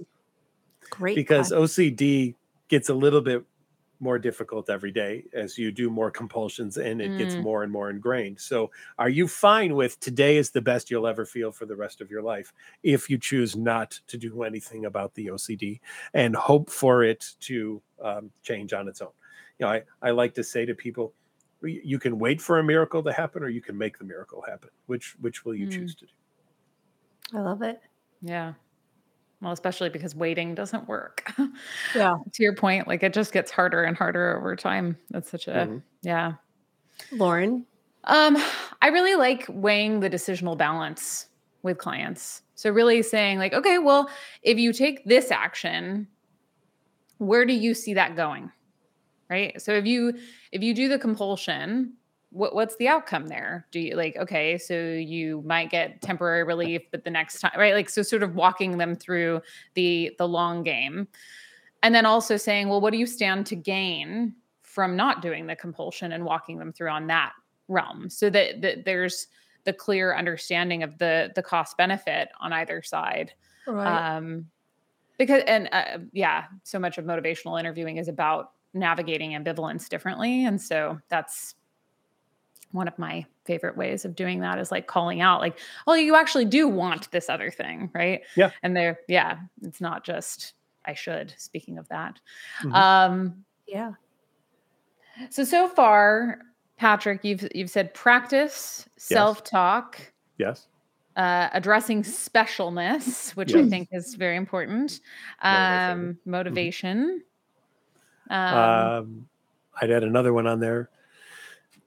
Great. 0.91 1.15
because 1.15 1.49
question. 1.49 1.97
OCD 1.97 2.35
gets 2.69 2.89
a 2.89 2.95
little 2.95 3.21
bit 3.21 3.45
more 4.05 4.19
difficult 4.21 4.71
every 4.71 4.93
day 4.93 5.25
as 5.33 5.59
you 5.59 5.73
do 5.73 5.91
more 5.91 6.11
compulsions 6.11 6.77
and 6.77 7.01
it 7.01 7.17
gets 7.17 7.37
Mm. 7.37 7.41
more 7.41 7.65
and 7.65 7.73
more 7.73 7.91
ingrained. 7.91 8.39
So, 8.41 8.71
are 8.99 9.09
you 9.09 9.27
fine 9.29 9.75
with 9.75 9.99
today 10.01 10.37
is 10.37 10.51
the 10.53 10.63
best 10.63 10.91
you'll 10.91 11.09
ever 11.09 11.27
feel 11.27 11.51
for 11.53 11.67
the 11.67 11.77
rest 11.77 12.01
of 12.03 12.11
your 12.11 12.23
life 12.23 12.53
if 12.83 13.11
you 13.11 13.19
choose 13.19 13.57
not 13.57 13.91
to 14.09 14.19
do 14.19 14.43
anything 14.45 14.85
about 14.85 15.15
the 15.15 15.31
OCD 15.31 15.81
and 16.15 16.37
hope 16.37 16.71
for 16.71 17.03
it 17.03 17.35
to 17.41 17.83
um, 18.01 18.31
change 18.43 18.73
on 18.75 18.89
its 18.89 19.01
own? 19.03 19.13
You 19.59 19.67
know, 19.67 19.73
I, 19.73 19.83
I 20.03 20.11
like 20.11 20.35
to 20.35 20.45
say 20.45 20.67
to 20.67 20.75
people, 20.75 21.15
you 21.63 21.99
can 21.99 22.19
wait 22.19 22.43
for 22.43 22.59
a 22.59 22.65
miracle 22.65 23.03
to 23.03 23.13
happen 23.13 23.43
or 23.43 23.49
you 23.49 23.63
can 23.63 23.79
make 23.79 23.99
the 23.99 24.05
miracle 24.05 24.43
happen. 24.43 24.71
Which 24.87 25.17
which 25.21 25.45
will 25.45 25.55
you 25.55 25.67
Mm. 25.67 25.67
choose 25.67 25.95
to 25.97 26.07
do? 26.07 26.13
I 27.35 27.41
love 27.41 27.61
it. 27.63 27.83
Yeah. 28.23 28.55
Well, 29.45 29.53
especially 29.53 29.91
because 29.91 30.15
waiting 30.15 30.55
doesn't 30.55 30.89
work. 30.89 31.31
Yeah. 31.95 32.15
to 32.33 32.43
your 32.43 32.55
point, 32.55 32.89
like 32.89 33.03
it 33.03 33.13
just 33.13 33.31
gets 33.31 33.51
harder 33.51 33.85
and 33.85 33.95
harder 33.95 34.39
over 34.39 34.57
time. 34.57 34.97
That's 35.11 35.31
such 35.31 35.49
a 35.49 35.51
Mhm. 35.51 35.83
yeah. 36.03 36.33
Lauren. 37.13 37.67
Um, 38.05 38.39
I 38.81 38.89
really 38.89 39.17
like 39.17 39.45
weighing 39.51 40.01
the 40.01 40.09
decisional 40.09 40.57
balance 40.57 41.27
with 41.63 41.77
clients. 41.77 42.41
So 42.55 42.71
really 42.71 43.03
saying 43.03 43.39
like, 43.39 43.53
okay, 43.53 43.77
well, 43.77 44.09
if 44.43 44.59
you 44.59 44.73
take 44.73 45.05
this 45.05 45.31
action, 45.31 46.09
where 47.19 47.45
do 47.45 47.53
you 47.53 47.75
see 47.75 47.93
that 47.95 48.17
going? 48.17 48.51
Right? 49.29 49.61
So 49.61 49.73
if 49.73 49.85
you 49.85 50.15
if 50.53 50.63
you 50.63 50.73
do 50.73 50.89
the 50.89 50.99
compulsion, 50.99 51.99
what 52.35 52.55
what's 52.55 52.77
the 52.77 52.89
outcome 52.89 53.29
there? 53.29 53.67
Do 53.71 53.81
you 53.81 53.95
like 53.97 54.17
okay, 54.17 54.59
so 54.59 54.75
you 54.75 55.43
might 55.47 55.71
get 55.71 56.03
temporary 56.03 56.43
relief, 56.45 56.83
but 56.91 57.05
the 57.05 57.11
next 57.11 57.41
time, 57.41 57.53
right? 57.57 57.75
Like 57.75 57.89
so 57.89 58.03
sort 58.03 58.23
of 58.23 58.35
walking 58.35 58.77
them 58.79 58.97
through 58.97 59.41
the 59.75 60.13
the 60.19 60.27
long 60.29 60.63
game. 60.65 61.09
And 61.83 61.95
then 61.95 62.07
also 62.07 62.37
saying, 62.37 62.69
well, 62.69 62.81
what 62.81 62.93
do 62.93 62.99
you 62.99 63.07
stand 63.07 63.47
to 63.47 63.57
gain 63.57 64.35
from 64.63 64.97
not 64.97 65.23
doing 65.23 65.47
the 65.47 65.55
compulsion 65.55 66.13
and 66.13 66.25
walking 66.25 66.59
them 66.59 66.73
through 66.73 66.89
on 66.89 67.07
that 67.07 67.33
realm 67.69 68.11
so 68.11 68.29
that, 68.31 68.61
that 68.61 68.85
there's 68.85 69.29
the 69.65 69.73
clear 69.73 70.15
understanding 70.15 70.83
of 70.83 70.99
the 70.99 71.31
the 71.35 71.43
cost 71.43 71.77
benefit 71.77 72.29
on 72.41 72.53
either 72.53 72.83
side 72.83 73.33
Right. 73.67 74.17
um 74.17 74.47
because 75.17 75.43
and 75.47 75.69
uh, 75.73 75.99
yeah 76.13 76.45
so 76.65 76.79
much 76.79 76.99
of 76.99 77.05
motivational 77.07 77.59
interviewing 77.59 77.97
is 77.97 78.09
about 78.09 78.53
navigating 78.75 79.31
ambivalence 79.31 79.89
differently 79.89 80.45
and 80.45 80.61
so 80.61 81.01
that's 81.09 81.55
one 82.75 82.89
of 82.89 82.99
my 82.99 83.25
favorite 83.45 83.77
ways 83.77 84.05
of 84.05 84.15
doing 84.17 84.41
that 84.41 84.59
is 84.59 84.71
like 84.73 84.87
calling 84.87 85.21
out 85.21 85.41
like 85.41 85.59
oh 85.87 85.95
you 85.95 86.15
actually 86.17 86.45
do 86.45 86.67
want 86.69 87.11
this 87.13 87.29
other 87.31 87.51
thing 87.51 87.91
right 87.95 88.23
Yeah. 88.37 88.51
and 88.63 88.77
they're 88.77 88.99
yeah 89.09 89.39
it's 89.63 89.81
not 89.81 90.05
just 90.05 90.55
i 90.85 90.93
should 90.95 91.33
speaking 91.39 91.79
of 91.79 91.89
that 91.89 92.19
Mhm. 92.63 92.75
um 92.75 93.45
yeah. 93.67 93.93
so 95.31 95.45
so 95.45 95.69
far, 95.69 96.39
Patrick, 96.77 97.25
you've 97.25 97.49
you've 97.55 97.71
said 97.71 97.95
practice, 97.95 98.87
self-talk, 98.99 100.13
Yes. 100.39 100.67
uh, 101.17 101.49
addressing 101.53 102.03
specialness, 102.03 103.31
which 103.37 103.55
I 103.55 103.65
think 103.69 103.89
is 103.93 104.15
very 104.17 104.37
important. 104.37 105.01
One 105.41 105.55
of 105.55 105.61
my 105.61 105.79
favorite. 105.79 106.09
Um, 106.11 106.19
motivation. 106.27 107.23
Um, 108.29 108.57
Um, 108.59 109.29
I'd 109.81 109.91
add 109.91 110.03
another 110.03 110.33
one 110.33 110.47
on 110.47 110.59
there. 110.61 110.91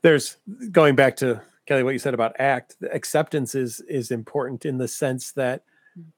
There's 0.02 0.38
going 0.72 0.96
back 0.96 1.16
to 1.18 1.42
Kelly, 1.66 1.84
what 1.84 1.94
you 1.94 2.00
said 2.00 2.14
about 2.14 2.36
act. 2.40 2.78
the 2.80 2.94
Acceptance 2.94 3.54
is 3.54 3.82
is 3.82 4.12
important 4.12 4.66
in 4.66 4.78
the 4.78 4.88
sense 4.88 5.32
that 5.34 5.64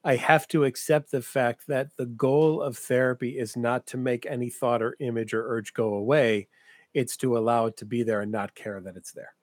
I 0.04 0.16
have 0.16 0.46
to 0.48 0.64
accept 0.64 1.10
the 1.10 1.22
fact 1.22 1.66
that 1.66 1.96
the 1.96 2.06
goal 2.06 2.62
of 2.62 2.76
therapy 2.76 3.38
is 3.38 3.56
not 3.56 3.86
to 3.88 3.96
make 3.96 4.26
any 4.26 4.50
thought 4.50 4.82
or 4.82 4.96
image 5.00 5.34
or 5.34 5.46
urge 5.48 5.74
go 5.74 5.94
away. 5.94 6.48
It's 6.94 7.16
to 7.18 7.36
allow 7.36 7.66
it 7.66 7.76
to 7.78 7.84
be 7.84 8.02
there 8.02 8.20
and 8.20 8.30
not 8.30 8.54
care 8.54 8.80
that 8.80 8.96
it's 8.96 9.12
there. 9.12 9.34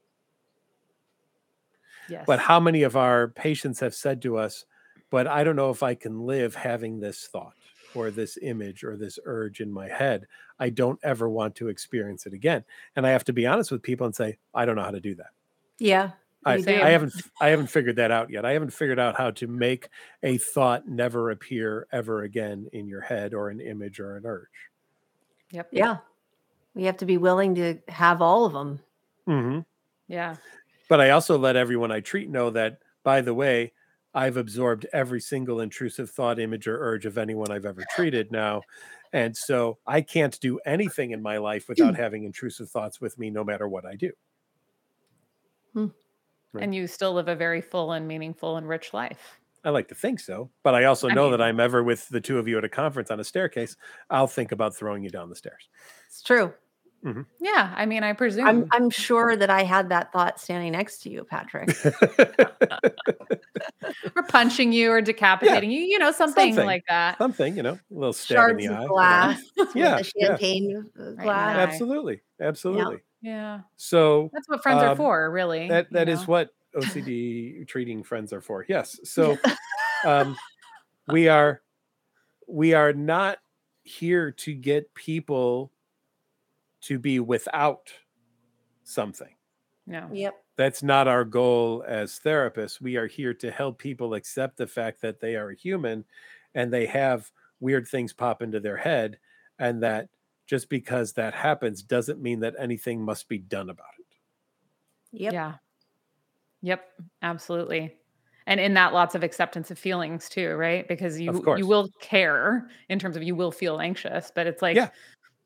yes. 2.10 2.24
But 2.28 2.40
how 2.40 2.60
many 2.60 2.84
of 2.84 2.96
our 2.96 3.30
patients 3.30 3.80
have 3.80 3.96
said 3.96 4.22
to 4.22 4.38
us, 4.38 4.66
but 5.10 5.28
I 5.28 5.44
don't 5.44 5.56
know 5.56 5.72
if 5.72 5.82
I 5.82 5.96
can 5.96 6.22
live 6.22 6.56
having 6.56 7.00
this 7.00 7.28
thought 7.32 7.56
or 7.98 8.12
this 8.12 8.38
image 8.42 8.84
or 8.84 8.96
this 8.96 9.18
urge 9.26 9.60
in 9.60 9.72
my 9.72 9.88
head. 9.88 10.28
I 10.60 10.70
don't 10.70 11.00
ever 11.04 11.28
want 11.28 11.56
to 11.56 11.68
experience 11.68 12.26
it 12.26 12.34
again. 12.34 12.64
And 12.96 13.06
I 13.06 13.12
have 13.12 13.24
to 13.26 13.34
be 13.34 13.46
honest 13.46 13.72
with 13.72 13.82
people 13.82 14.06
and 14.06 14.16
say, 14.16 14.38
I 14.54 14.66
don't 14.66 14.76
know 14.76 14.84
how 14.84 14.92
to 14.92 15.00
do 15.00 15.16
that. 15.16 15.32
Yeah. 15.80 16.12
I, 16.46 16.64
I 16.68 16.92
haven't 16.92 17.14
I 17.42 17.50
haven't 17.50 17.68
figured 17.68 17.98
that 17.98 18.12
out 18.12 18.30
yet. 18.30 18.46
I 18.46 18.54
haven't 18.54 18.72
figured 18.72 19.00
out 19.00 19.18
how 19.18 19.32
to 19.32 19.48
make 19.48 19.90
a 20.24 20.38
thought 20.38 20.88
never 20.88 21.32
appear 21.32 21.88
ever 21.92 22.22
again 22.22 22.68
in 22.72 22.88
your 22.88 23.02
head 23.02 23.34
or 23.34 23.50
an 23.50 23.60
image 23.60 24.00
or 24.00 24.16
an 24.16 24.26
urge. 24.26 24.48
Yep. 25.52 25.70
Yeah. 25.72 25.98
We 26.74 26.84
have 26.86 26.98
to 26.98 27.06
be 27.06 27.18
willing 27.18 27.56
to 27.56 27.80
have 27.90 28.22
all 28.22 28.46
of 28.46 28.54
them. 28.54 28.80
hmm 29.26 29.60
Yeah. 30.08 30.36
But 30.88 31.02
I 31.02 31.10
also 31.10 31.38
let 31.38 31.58
everyone 31.58 31.92
I 31.92 32.00
treat 32.00 32.30
know 32.30 32.52
that, 32.52 32.80
by 33.04 33.22
the 33.22 33.34
way, 33.34 33.74
I've 34.18 34.36
absorbed 34.36 34.88
every 34.94 35.22
single 35.22 35.62
intrusive 35.62 36.10
thought, 36.10 36.40
image, 36.40 36.68
or 36.68 36.76
urge 36.80 37.06
of 37.06 37.20
anyone 37.20 37.52
I've 37.52 37.66
ever 37.68 37.84
treated 37.96 38.32
now. 38.32 38.64
And 39.14 39.38
so 39.38 39.78
I 39.86 40.02
can't 40.02 40.38
do 40.40 40.60
anything 40.66 41.12
in 41.12 41.22
my 41.22 41.38
life 41.38 41.70
without 41.70 41.96
having 42.04 42.24
intrusive 42.24 42.68
thoughts 42.68 43.00
with 43.00 43.20
me, 43.20 43.30
no 43.30 43.44
matter 43.44 43.68
what 43.68 43.86
I 43.86 43.96
do. 43.96 44.12
Hmm. 45.74 45.86
Right. 46.52 46.64
And 46.64 46.74
you 46.74 46.88
still 46.88 47.14
live 47.14 47.28
a 47.28 47.36
very 47.36 47.62
full 47.62 47.92
and 47.92 48.08
meaningful 48.08 48.58
and 48.58 48.68
rich 48.68 48.92
life. 48.92 49.40
I 49.64 49.70
like 49.70 49.88
to 49.90 49.96
think 49.96 50.20
so, 50.20 50.50
but 50.64 50.74
I 50.74 50.86
also 50.86 51.10
I 51.10 51.14
know 51.14 51.24
mean- 51.30 51.32
that 51.32 51.42
I'm 51.42 51.60
ever 51.60 51.84
with 51.84 52.10
the 52.10 52.20
two 52.22 52.40
of 52.40 52.48
you 52.48 52.58
at 52.58 52.64
a 52.64 52.70
conference 52.70 53.12
on 53.12 53.20
a 53.20 53.24
staircase. 53.24 53.76
I'll 54.10 54.26
think 54.26 54.52
about 54.52 54.76
throwing 54.76 55.04
you 55.04 55.12
down 55.12 55.30
the 55.30 55.36
stairs. 55.36 55.70
It's 56.08 56.24
true. 56.24 56.54
Yeah. 57.40 57.74
I 57.76 57.86
mean, 57.86 58.04
I 58.04 58.14
presume. 58.14 58.48
I'm 58.48 58.68
I'm 58.72 58.90
sure 58.90 59.36
that 59.38 59.50
I 59.50 59.64
had 59.64 59.90
that 59.90 60.12
thought 60.12 60.40
standing 60.40 60.72
next 60.74 61.00
to 61.04 61.10
you, 61.10 61.24
Patrick. 61.24 61.70
or 64.16 64.24
punching 64.24 64.72
you 64.74 64.92
or 64.92 65.02
decapitating 65.02 65.72
you, 65.72 65.82
you 65.82 66.00
know, 66.00 66.12
something, 66.12 66.54
Something. 66.54 66.66
like 66.68 66.84
that. 66.90 67.18
Something, 67.18 67.56
you 67.58 67.64
know, 67.64 67.74
a 67.74 67.80
little 67.94 68.14
stab 68.14 68.36
Shards 68.36 68.66
in 68.66 68.72
the 68.72 68.78
of 68.78 68.80
eye. 68.80 68.84
you 68.84 68.88
know. 68.88 68.94
glass. 68.94 69.42
Yeah, 69.76 69.98
the 70.02 70.12
yeah. 70.16 70.28
champagne 70.28 70.86
uh, 71.00 71.12
glass. 71.22 71.58
eye. 71.58 71.62
Absolutely, 71.62 72.22
absolutely. 72.42 73.00
Yeah. 73.22 73.62
So 73.78 74.30
That's 74.34 74.48
what 74.50 74.62
friends 74.64 74.82
are 74.84 74.90
Um, 74.90 74.98
for, 74.98 75.30
really. 75.32 75.68
that 75.70 75.88
you 75.92 75.98
that 75.98 76.10
is 76.10 76.20
know? 76.22 76.26
what 76.26 76.50
OCD 76.76 77.68
treating 77.68 78.04
friends 78.04 78.34
are 78.34 78.42
for. 78.42 78.66
Yes. 78.68 79.00
So 79.04 79.38
um, 80.06 80.36
we 81.08 81.28
are 81.28 81.62
we 82.48 82.74
are 82.74 82.94
not 82.94 83.40
here 83.84 84.32
to 84.32 84.54
get 84.54 84.94
people 84.94 85.72
to 86.88 86.98
be 86.98 87.20
without 87.20 87.92
something. 88.84 89.36
No. 89.86 90.10
Yep. 90.12 90.36
That's 90.56 90.84
not 90.84 91.08
our 91.08 91.24
goal 91.24 91.84
as 91.88 92.20
therapists. 92.24 92.82
We 92.82 92.96
are 92.96 93.08
here 93.08 93.34
to 93.36 93.52
help 93.52 93.78
people 93.78 94.14
accept 94.14 94.58
the 94.58 94.68
fact 94.68 95.02
that 95.02 95.20
they 95.20 95.36
are 95.36 95.52
human 95.52 96.06
and 96.56 96.72
they 96.72 96.86
have 96.88 97.30
weird 97.60 97.88
things 97.88 98.14
pop 98.14 98.42
into 98.42 98.60
their 98.60 98.78
head 98.78 99.18
and 99.60 99.84
that 99.84 100.10
just 100.46 100.70
because 100.70 101.14
that 101.14 101.34
happens 101.34 101.84
doesn't 101.84 102.22
mean 102.22 102.40
that 102.40 102.56
anything 102.58 103.02
must 103.02 103.28
be 103.28 103.38
done 103.38 103.70
about 103.70 103.88
it. 104.00 104.06
Yep. 105.12 105.34
Yeah. 105.34 105.54
Yep. 106.62 106.88
Absolutely. 107.22 107.96
And 108.46 108.62
in 108.62 108.74
that, 108.76 108.94
lots 108.94 109.14
of 109.14 109.24
acceptance 109.24 109.72
of 109.72 109.78
feelings 109.78 110.30
too, 110.30 110.56
right? 110.56 110.88
Because 110.88 111.20
you 111.20 111.44
you 111.58 111.68
will 111.68 111.90
care 112.00 112.70
in 112.88 112.98
terms 112.98 113.18
of 113.18 113.24
you 113.24 113.36
will 113.36 113.52
feel 113.52 113.82
anxious, 113.82 114.32
but 114.34 114.48
it's 114.48 114.62
like 114.62 114.78
Yeah. 114.78 114.90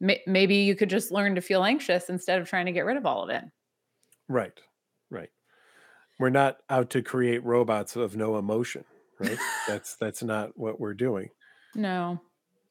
May- 0.02 0.22
maybe 0.28 0.56
you 0.56 0.76
could 0.76 0.90
just 0.90 1.12
learn 1.12 1.36
to 1.36 1.42
feel 1.42 1.64
anxious 1.64 2.10
instead 2.10 2.42
of 2.42 2.50
trying 2.50 2.66
to 2.66 2.74
get 2.74 2.84
rid 2.86 2.98
of 2.98 3.06
all 3.06 3.24
of 3.24 3.30
it. 3.30 3.44
Right. 4.28 4.60
Right. 5.10 5.30
We're 6.20 6.30
not 6.30 6.58
out 6.70 6.90
to 6.92 7.02
create 7.02 7.44
robots 7.46 7.96
of 7.96 8.18
no 8.18 8.38
emotion, 8.38 8.84
right? 9.20 9.38
that's 9.68 9.96
that's 9.96 10.22
not 10.24 10.58
what 10.58 10.80
we're 10.80 10.94
doing. 10.94 11.30
No. 11.76 12.20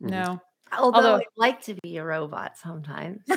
Mhm. 0.03 0.11
No. 0.11 0.41
Although, 0.73 0.97
Although- 0.97 1.15
I'd 1.17 1.25
like 1.37 1.63
to 1.63 1.75
be 1.83 1.97
a 1.97 2.05
robot 2.05 2.59
sometimes. 2.59 3.23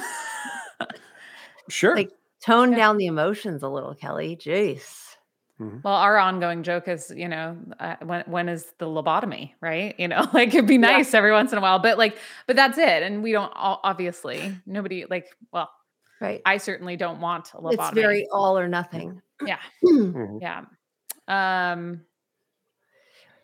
Sure. 1.70 1.96
Like, 1.96 2.12
Tone 2.46 2.72
Yeah. 2.72 2.78
down 2.78 2.98
the 2.98 3.06
emotions 3.06 3.64
a 3.64 3.70
little, 3.70 3.96
Kelly. 3.96 4.36
Jeez. 4.36 5.13
Well, 5.60 5.94
our 5.94 6.18
ongoing 6.18 6.64
joke 6.64 6.88
is, 6.90 7.14
you 7.16 7.28
know, 7.30 7.56
uh, 7.80 7.96
when 8.04 8.24
when 8.26 8.50
is 8.50 8.66
the 8.80 8.86
lobotomy, 8.86 9.52
right? 9.62 9.98
You 9.98 10.08
know, 10.10 10.28
like 10.34 10.50
it'd 10.50 10.68
be 10.68 10.74
Yeah. 10.76 10.80
nice 10.82 11.14
every 11.14 11.32
once 11.32 11.52
in 11.52 11.58
a 11.58 11.62
while, 11.62 11.80
but 11.80 11.98
like, 11.98 12.18
but 12.48 12.56
that's 12.56 12.78
it. 12.78 13.04
And 13.04 13.24
we 13.24 13.32
don't 13.32 13.52
all, 13.56 13.80
obviously 13.84 14.56
nobody 14.66 15.06
like. 15.10 15.28
Well, 15.52 15.70
Right. 16.22 16.42
I 16.46 16.58
certainly 16.58 16.96
don't 16.96 17.20
want 17.20 17.54
a 17.54 17.58
lobotomy. 17.58 17.74
It's 17.74 17.90
very 17.92 18.28
all 18.32 18.58
or 18.58 18.68
nothing. 18.70 19.22
yeah, 19.46 19.60
Mhm. 19.86 20.40
yeah. 20.42 20.62
Um. 21.28 22.02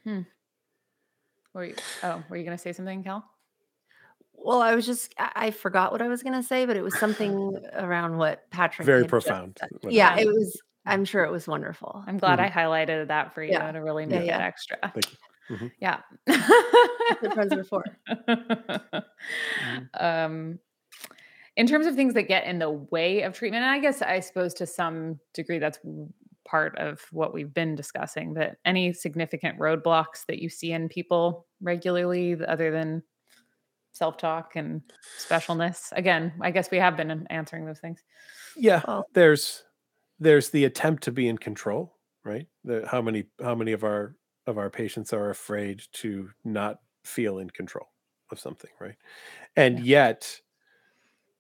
Hmm. 0.06 0.22
Were 1.54 1.66
you, 1.66 1.76
oh, 2.04 2.24
were 2.30 2.38
you 2.38 2.44
going 2.46 2.56
to 2.58 2.62
say 2.62 2.72
something, 2.74 3.04
Kel? 3.04 3.26
well, 4.34 4.62
I 4.62 4.74
was 4.76 4.86
just, 4.86 5.14
I, 5.18 5.32
I 5.36 5.52
forgot 5.52 5.92
what 5.92 6.02
I 6.02 6.08
was 6.08 6.24
going 6.24 6.36
to 6.36 6.44
say, 6.44 6.66
but 6.66 6.78
it 6.78 6.82
was 6.82 6.98
something 6.98 7.58
around 7.74 8.18
what 8.18 8.50
Patrick 8.52 8.86
Very 8.86 9.04
profound. 9.06 9.60
Yeah, 9.90 10.18
it 10.18 10.28
was, 10.28 10.62
I'm 10.86 11.06
sure 11.06 11.24
it 11.24 11.32
was 11.32 11.48
wonderful. 11.48 12.04
I'm 12.08 12.18
glad 12.18 12.40
Mhm. 12.40 12.44
I 12.46 12.50
highlighted 12.50 13.08
that 13.08 13.34
for 13.34 13.44
you 13.44 13.52
Yeah. 13.52 13.72
to 13.72 13.80
really 13.80 14.04
Yeah, 14.06 14.20
make 14.20 14.28
it 14.30 14.32
extra. 14.32 14.78
Thank 14.82 15.12
you. 15.12 15.18
Mhm. 15.58 15.72
Yeah. 15.80 16.02
That's 16.26 17.22
what 17.22 17.34
friends 17.34 17.54
are 17.54 17.64
for. 17.64 17.84
um, 20.00 20.60
in 21.56 21.68
terms 21.68 21.86
of 21.88 21.96
things 21.96 22.14
that 22.14 22.24
get 22.28 22.46
in 22.46 22.60
the 22.60 22.70
way 22.70 23.24
of 23.24 23.34
treatment, 23.34 23.64
and 23.64 23.72
I 23.72 23.80
guess 23.80 24.02
I 24.02 24.20
suppose 24.22 24.54
to 24.56 24.66
some 24.66 25.20
degree 25.34 25.60
that's 25.60 25.80
part 26.46 26.78
of 26.78 27.02
what 27.12 27.34
we've 27.34 27.54
been 27.54 27.76
discussing, 27.76 28.34
but 28.34 28.58
any 28.66 28.94
significant 28.94 29.60
roadblocks 29.60 30.26
that 30.28 30.40
you 30.40 30.50
see 30.50 30.72
in 30.72 30.88
people 30.90 31.46
regularly 31.62 32.38
other 32.48 32.72
than 32.72 33.04
self-talk 33.92 34.56
and 34.56 34.82
specialness 35.20 35.92
again 35.94 36.32
i 36.42 36.52
guess 36.52 36.70
we 36.72 36.78
have 36.78 36.96
been 36.96 37.26
answering 37.32 37.66
those 37.66 37.80
things 37.80 38.04
Yeah. 38.56 38.82
Well- 38.88 39.06
There's 39.14 39.64
there's 40.20 40.50
the 40.50 40.66
attempt 40.66 41.04
to 41.04 41.12
be 41.12 41.28
in 41.28 41.38
control, 41.38 41.96
right? 42.24 42.48
The, 42.64 42.88
how 42.88 43.02
many 43.02 43.26
how 43.42 43.56
many 43.56 43.72
of 43.72 43.84
our 43.84 44.16
of 44.48 44.58
our 44.58 44.70
patients 44.70 45.14
are 45.14 45.30
afraid 45.30 45.84
to 45.94 46.32
not 46.44 46.80
feel 47.06 47.40
in 47.40 47.50
control 47.50 47.88
of 48.32 48.40
something, 48.40 48.72
right? 48.80 48.96
And 49.56 49.80
yet 49.80 50.42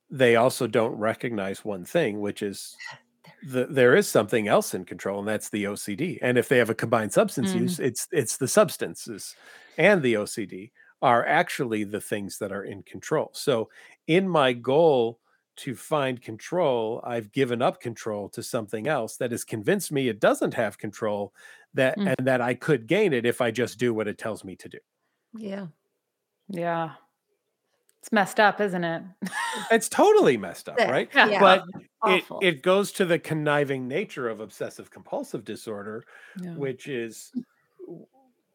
they 0.10 0.36
also 0.36 0.68
don't 0.68 0.96
recognize 0.96 1.64
one 1.64 1.86
thing, 1.86 2.20
which 2.20 2.42
is 2.42 2.80
the, 3.42 3.68
there 3.68 3.96
is 3.96 4.10
something 4.10 4.48
else 4.48 4.74
in 4.74 4.86
control, 4.86 5.20
and 5.20 5.28
that's 5.28 5.50
the 5.50 5.68
OCD. 5.68 6.20
And 6.22 6.38
if 6.38 6.50
they 6.50 6.58
have 6.60 6.70
a 6.72 6.76
combined 6.76 7.14
substance 7.14 7.54
Mhm. 7.54 7.56
use, 7.56 7.80
it's 7.80 8.08
it's 8.12 8.38
the 8.38 8.48
substances 8.48 9.38
and 9.78 10.04
the 10.04 10.18
OCD 10.18 10.74
are 11.02 11.26
actually 11.26 11.84
the 11.86 12.02
things 12.02 12.40
that 12.40 12.52
are 12.52 12.64
in 12.66 12.84
control. 12.84 13.32
So 13.34 13.70
in 14.08 14.30
my 14.30 14.54
goal 14.54 15.20
to 15.60 15.76
find 15.76 16.22
control, 16.22 17.02
I've 17.06 17.32
given 17.32 17.62
up 17.62 17.80
control 17.82 18.30
to 18.30 18.44
something 18.44 18.88
else 18.88 19.18
that 19.18 19.32
has 19.32 19.44
convinced 19.44 19.92
me 19.92 20.08
it 20.10 20.20
doesn't 20.20 20.54
have 20.54 20.78
control 20.78 21.34
that 21.74 21.98
Mm. 21.98 22.16
and 22.18 22.28
that 22.28 22.42
I 22.42 22.54
could 22.54 22.88
gain 22.88 23.14
it 23.14 23.26
if 23.26 23.42
I 23.42 23.52
just 23.52 23.78
do 23.80 23.94
what 23.94 24.08
it 24.08 24.18
tells 24.18 24.44
me 24.44 24.56
to 24.58 24.70
do. 24.70 24.80
Yeah. 25.38 25.68
Yeah. 26.48 26.92
It's 28.02 28.12
messed 28.12 28.40
up, 28.40 28.62
isn't 28.62 28.84
it? 28.84 29.04
It's 29.72 29.90
totally 29.90 30.38
messed 30.38 30.70
up, 30.70 30.78
right? 30.80 31.10
yeah. 31.14 31.40
But 31.40 31.66
it 32.06 32.24
it 32.42 32.62
goes 32.64 32.92
to 32.94 33.06
the 33.06 33.20
conniving 33.20 33.88
nature 33.88 34.30
of 34.30 34.40
obsessive 34.40 34.90
compulsive 34.90 35.44
disorder 35.44 36.06
Yeah. 36.42 36.54
which 36.56 36.88
is 36.88 37.32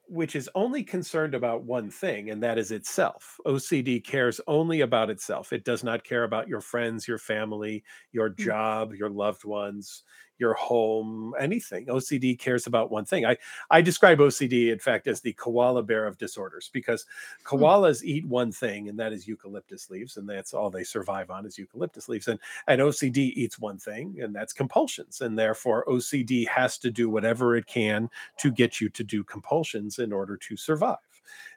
which 0.08 0.36
is 0.36 0.50
only 0.54 0.84
concerned 0.84 1.34
about 1.34 1.64
one 1.64 1.90
thing 1.90 2.30
and 2.30 2.42
that 2.42 2.58
is 2.58 2.70
itself. 2.70 3.38
Ocd 3.46 4.04
cares 4.04 4.40
only 4.46 4.80
about 4.80 5.10
itself. 5.10 5.52
It 5.52 5.64
does 5.64 5.82
not 5.84 6.04
care 6.04 6.24
about 6.24 6.48
your 6.48 6.60
friends 6.60 7.08
your 7.08 7.18
family 7.18 7.84
your 8.12 8.28
Mm. 8.38 8.54
job 8.54 8.94
your 8.94 9.10
loved 9.10 9.44
ones 9.44 10.02
your 10.38 10.54
home 10.54 11.34
anything. 11.38 11.86
Ocd 11.86 12.38
cares 12.38 12.66
about 12.66 12.90
one 12.90 13.04
thing. 13.04 13.24
I 13.24 13.36
i 13.70 13.80
describe 13.80 14.18
ocd 14.18 14.72
in 14.72 14.78
fact 14.78 15.06
as 15.06 15.20
the 15.20 15.32
koala 15.34 15.82
bear 15.82 16.06
of 16.06 16.18
disorders 16.18 16.70
because 16.72 17.06
hmm. 17.44 17.56
koalas 17.56 18.02
eat 18.02 18.26
one 18.26 18.52
thing 18.52 18.88
and 18.88 18.98
that 18.98 19.12
is 19.12 19.28
eucalyptus 19.28 19.90
leaves 19.90 20.16
and 20.16 20.28
that's 20.28 20.54
all 20.54 20.70
they 20.70 20.84
survive 20.84 21.30
on 21.30 21.46
is 21.46 21.58
eucalyptus 21.58 22.08
leaves 22.08 22.28
and 22.28 22.38
and 22.66 22.80
ocd 22.80 23.16
eats 23.16 23.58
one 23.58 23.78
thing 23.78 24.16
and 24.20 24.34
that's 24.34 24.52
compulsions 24.52 25.20
and 25.20 25.38
therefore 25.38 25.84
ocd 25.86 26.48
has 26.48 26.78
to 26.78 26.90
do 26.90 27.08
whatever 27.08 27.56
it 27.56 27.66
can 27.66 28.08
to 28.38 28.50
get 28.50 28.80
you 28.80 28.88
to 28.88 29.04
do 29.04 29.22
compulsions 29.24 29.98
in 29.98 30.12
order 30.12 30.36
to 30.36 30.56
survive 30.56 30.98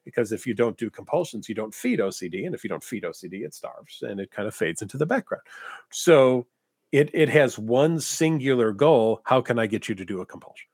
because 0.05 0.31
if 0.31 0.47
you 0.47 0.53
don't 0.53 0.77
do 0.77 0.89
compulsions 0.89 1.49
you 1.49 1.55
don't 1.55 1.73
feed 1.73 1.99
ocd 1.99 2.45
and 2.45 2.55
if 2.55 2.63
you 2.63 2.69
don't 2.69 2.83
feed 2.83 3.03
ocd 3.03 3.33
it 3.33 3.53
starves 3.53 4.03
and 4.03 4.19
it 4.19 4.31
kind 4.31 4.47
of 4.47 4.55
fades 4.55 4.81
into 4.81 4.97
the 4.97 5.05
background. 5.05 5.43
So 5.89 6.47
it 6.91 7.10
it 7.13 7.30
has 7.30 7.60
one 7.60 8.00
singular 8.00 8.71
goal 8.71 9.21
how 9.26 9.41
can 9.41 9.60
i 9.60 9.67
get 9.67 9.89
you 9.89 9.95
to 9.95 10.06
do 10.06 10.21
a 10.21 10.26
compulsion 10.26 10.67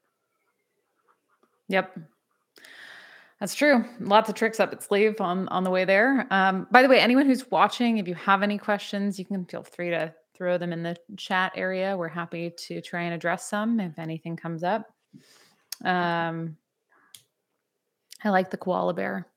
Yep. 1.70 1.98
That's 3.40 3.56
true. 3.56 3.84
Lots 4.00 4.30
of 4.30 4.36
tricks 4.36 4.60
up 4.60 4.72
its 4.72 4.86
sleeve 4.86 5.20
on 5.20 5.48
on 5.50 5.64
the 5.64 5.70
way 5.70 5.86
there. 5.86 6.28
Um, 6.32 6.68
by 6.72 6.82
the 6.82 6.88
way, 6.88 7.00
anyone 7.00 7.26
who's 7.26 7.50
watching, 7.52 7.98
if 7.98 8.08
you 8.08 8.16
have 8.16 8.44
any 8.44 8.58
questions, 8.58 9.20
you 9.20 9.26
can 9.26 9.44
feel 9.46 9.64
free 9.64 9.90
to 9.90 10.14
throw 10.36 10.58
them 10.58 10.72
in 10.72 10.84
the 10.84 10.96
chat 11.18 11.52
area. 11.56 11.98
We're 11.98 12.08
happy 12.08 12.52
to 12.68 12.82
try 12.82 13.02
and 13.02 13.14
address 13.14 13.50
some 13.50 13.80
if 13.80 13.98
anything 14.00 14.38
comes 14.38 14.64
up. 14.64 14.88
Um, 15.84 16.58
I 18.24 18.30
like 18.30 18.50
the 18.50 18.58
koala 18.58 18.94
bear. 18.94 19.28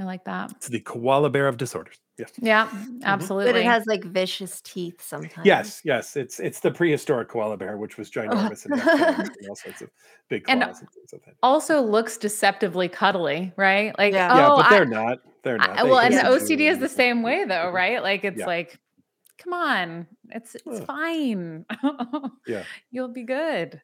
I 0.00 0.04
like 0.04 0.24
that. 0.24 0.50
it's 0.52 0.68
the 0.68 0.80
koala 0.80 1.30
bear 1.30 1.46
of 1.46 1.56
disorders 1.56 2.00
yes 2.18 2.32
Yeah, 2.40 2.66
mm-hmm. 2.68 2.98
absolutely. 3.04 3.52
But 3.52 3.60
it 3.60 3.64
has 3.66 3.86
like 3.86 4.04
vicious 4.04 4.60
teeth 4.60 5.02
sometimes. 5.02 5.44
yes 5.46 5.80
yes 5.84 6.16
it's 6.16 6.38
it's 6.40 6.60
the 6.60 6.70
prehistoric 6.70 7.28
koala 7.28 7.56
bear 7.56 7.76
which 7.76 7.96
was 7.98 8.08
uh-huh. 8.16 8.28
ginormous 8.28 8.64
and 8.66 8.80
had 8.80 9.18
and 9.20 9.48
all 9.48 9.56
sorts 9.56 9.82
of 9.82 9.90
big 10.28 10.44
And- 10.48 10.62
claws 10.62 10.80
and 10.80 10.88
things 10.90 11.12
like 11.12 11.24
that 11.24 11.34
also 11.42 11.80
looks 11.82 12.16
deceptively 12.16 12.88
cuddly, 12.88 13.52
right? 13.56 13.96
Like, 13.98 14.14
Yeah. 14.14 14.34
yeah 14.36 14.48
oh, 14.52 14.56
but 14.56 14.70
they're 14.70 14.84
not 14.86 15.18
they're 15.42 15.60
I- 15.60 15.66
not 15.66 15.76
They 15.76 15.82
well, 15.90 15.98
and 16.00 16.14
the 16.14 16.20
OCD 16.22 16.70
is 16.70 16.78
the 16.78 16.88
same 16.88 17.22
way, 17.22 17.44
though, 17.44 17.70
right? 17.82 18.02
Like, 18.02 18.24
it's 18.24 18.38
Yeah. 18.38 18.46
like, 18.46 18.78
come 19.38 19.52
on, 19.52 20.06
it's 20.30 20.54
it's 20.54 20.64
Yeah. 20.66 20.84
fine. 20.84 21.66
Yeah. 22.46 22.64
you'll 22.90 23.08
be 23.12 23.24
good. 23.24 23.82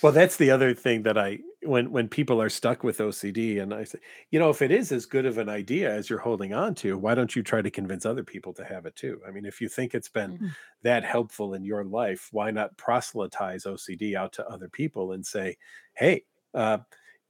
Well, 0.00 0.12
that's 0.12 0.36
the 0.36 0.50
other 0.50 0.72
thing 0.74 1.02
that 1.02 1.18
I 1.18 1.40
when 1.64 1.90
when 1.92 2.08
people 2.08 2.40
are 2.42 2.48
stuck 2.48 2.82
with 2.84 3.00
OCD 3.00 3.58
and 3.58 3.72
I 3.74 3.84
say, 3.84 3.98
you 4.30 4.38
know, 4.38 4.50
if 4.50 4.62
it 4.62 4.70
is 4.70 4.92
as 4.92 5.06
good 5.06 5.26
of 5.26 5.38
an 5.38 5.48
idea 5.48 5.92
as 5.92 6.10
you're 6.10 6.18
holding 6.18 6.52
on 6.54 6.74
to, 6.76 6.98
why 6.98 7.14
don't 7.14 7.34
you 7.36 7.42
try 7.42 7.62
to 7.62 7.70
convince 7.70 8.04
other 8.06 8.24
people 8.24 8.52
to 8.54 8.64
have 8.64 8.86
it 8.86 8.96
too? 8.96 9.20
I 9.26 9.30
mean, 9.30 9.44
if 9.44 9.60
you 9.60 9.68
think 9.68 9.94
it's 9.94 10.08
been 10.08 10.38
Mhm. 10.38 10.56
that 10.82 11.04
helpful 11.04 11.54
in 11.54 11.64
your 11.64 11.84
life, 11.84 12.28
why 12.32 12.50
not 12.50 12.76
proselytize 12.76 13.66
OCD 13.66 14.16
out 14.16 14.32
to 14.34 14.46
other 14.48 14.68
people 14.68 15.12
and 15.12 15.24
say, 15.26 15.56
hey, 15.94 16.24
uh, 16.54 16.78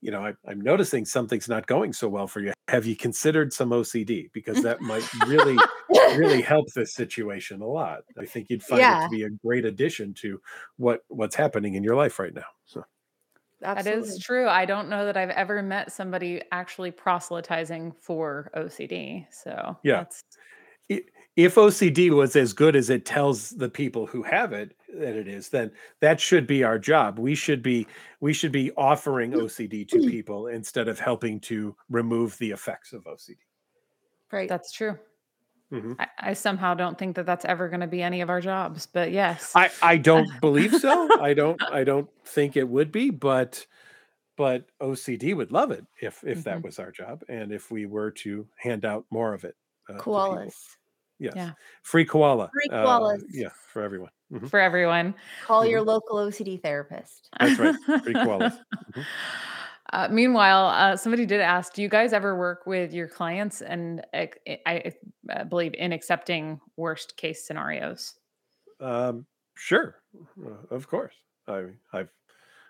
you 0.00 0.10
know, 0.10 0.24
I, 0.26 0.34
I'm 0.46 0.60
noticing 0.60 1.04
something's 1.04 1.48
not 1.48 1.66
going 1.66 1.92
so 1.92 2.08
well 2.08 2.26
for 2.26 2.40
you. 2.40 2.52
Have 2.68 2.86
you 2.86 2.96
considered 2.96 3.52
some 3.52 3.72
OCD? 3.72 4.28
Because 4.32 4.62
that 4.62 4.80
might 4.82 5.08
really 5.12 5.64
really 6.10 6.42
help 6.42 6.66
this 6.74 6.94
situation 6.94 7.60
a 7.62 7.66
lot. 7.66 8.02
I 8.18 8.26
think 8.26 8.50
you'd 8.50 8.62
find 8.62 8.90
it 8.90 9.00
to 9.00 9.08
be 9.08 9.22
a 9.22 9.30
great 9.30 9.64
addition 9.64 10.14
to 10.14 10.40
what 10.76 11.02
what's 11.08 11.36
happening 11.36 11.74
in 11.74 11.84
your 11.84 11.96
life 11.96 12.18
right 12.18 12.34
now. 12.34 12.46
So 12.66 12.84
That 13.62 13.78
Absolutely. 13.78 14.08
is 14.08 14.18
true. 14.18 14.48
I 14.48 14.64
don't 14.64 14.88
know 14.88 15.06
that 15.06 15.16
I've 15.16 15.30
ever 15.30 15.62
met 15.62 15.92
somebody 15.92 16.42
actually 16.50 16.90
proselytizing 16.90 17.92
for 18.00 18.50
OCD. 18.56 19.26
So 19.30 19.76
Yeah. 19.82 19.98
that's 19.98 20.24
if 21.36 21.54
OCD 21.54 22.10
was 22.10 22.36
as 22.36 22.52
good 22.52 22.76
as 22.76 22.90
it 22.90 23.06
tells 23.06 23.50
the 23.50 23.68
people 23.68 24.04
who 24.06 24.22
have 24.22 24.52
it 24.52 24.76
that 24.94 25.14
it 25.16 25.26
is, 25.26 25.48
then 25.48 25.70
that 26.00 26.20
should 26.20 26.46
be 26.46 26.62
our 26.62 26.78
job. 26.78 27.18
We 27.18 27.34
should 27.34 27.62
be 27.62 27.86
we 28.20 28.32
should 28.34 28.52
be 28.52 28.70
offering 28.72 29.32
OCD 29.32 29.88
to 29.88 30.00
people 30.10 30.48
instead 30.48 30.88
of 30.88 30.98
helping 30.98 31.40
to 31.40 31.74
remove 31.88 32.36
the 32.38 32.50
effects 32.50 32.92
of 32.92 33.04
OCD. 33.04 33.36
right. 34.32 34.48
that's 34.48 34.72
true. 34.72 34.98
Mhm. 35.72 35.96
I, 35.98 36.06
I 36.18 36.32
somehow 36.34 36.74
don't 36.74 36.98
think 36.98 37.16
that 37.16 37.24
that's 37.26 37.44
ever 37.46 37.68
going 37.68 37.80
to 37.80 37.86
be 37.86 38.02
any 38.02 38.20
of 38.20 38.28
our 38.28 38.40
jobs, 38.42 38.86
but 38.86 39.10
yes. 39.10 39.52
I 39.56 39.70
I 39.82 39.96
don't 39.96 40.28
believe 40.40 40.74
so. 40.76 41.08
I 41.20 41.32
don't 41.34 41.60
I 41.62 41.82
don't 41.84 42.10
think 42.26 42.56
it 42.56 42.68
would 42.68 42.92
be, 42.92 43.10
but 43.10 43.66
but 44.36 44.66
OCD 44.80 45.34
would 45.34 45.50
love 45.52 45.70
it 45.70 45.84
if 46.00 46.22
if 46.24 46.44
that 46.44 46.58
Mhm. 46.58 46.64
was 46.64 46.78
our 46.78 46.90
job 46.90 47.22
and 47.28 47.52
if 47.52 47.70
we 47.70 47.86
were 47.86 48.10
to 48.10 48.46
hand 48.56 48.84
out 48.84 49.06
more 49.10 49.32
of 49.34 49.44
it. 49.44 49.56
uh, 49.88 49.94
to. 49.94 49.98
Koalas. 49.98 50.54
Yes. 51.18 51.34
Yeah. 51.36 51.52
Free 51.82 52.04
koala. 52.04 52.50
Free 52.52 52.68
uh, 52.76 53.16
yeah, 53.30 53.50
for 53.72 53.82
everyone. 53.82 54.10
Mhm. 54.32 54.48
for 54.50 54.58
everyone. 54.60 55.14
Call 55.44 55.64
your 55.64 55.80
local 55.82 56.16
OCD 56.18 56.60
therapist. 56.60 57.28
That's 57.38 57.58
right. 57.58 57.74
Free 58.02 58.14
koalas. 58.26 58.58
Uh, 59.92 60.08
meanwhile, 60.10 60.68
uh, 60.68 60.96
somebody 60.96 61.26
did 61.26 61.40
ask, 61.40 61.74
do 61.74 61.82
you 61.82 61.88
guys 61.88 62.12
ever 62.14 62.34
work 62.36 62.66
with 62.66 62.92
your 62.94 63.06
clients 63.08 63.60
and 63.60 64.02
ac- 64.14 64.32
I, 64.46 64.58
I 64.66 64.92
uh, 65.32 65.44
believe 65.44 65.74
in 65.74 65.92
accepting 65.92 66.60
worst 66.76 67.16
case 67.16 67.44
scenarios? 67.46 68.14
Um, 68.80 69.26
sure, 69.54 69.96
uh, 70.44 70.74
of 70.74 70.88
course. 70.88 71.14
I 71.46 71.66
I've 71.92 72.08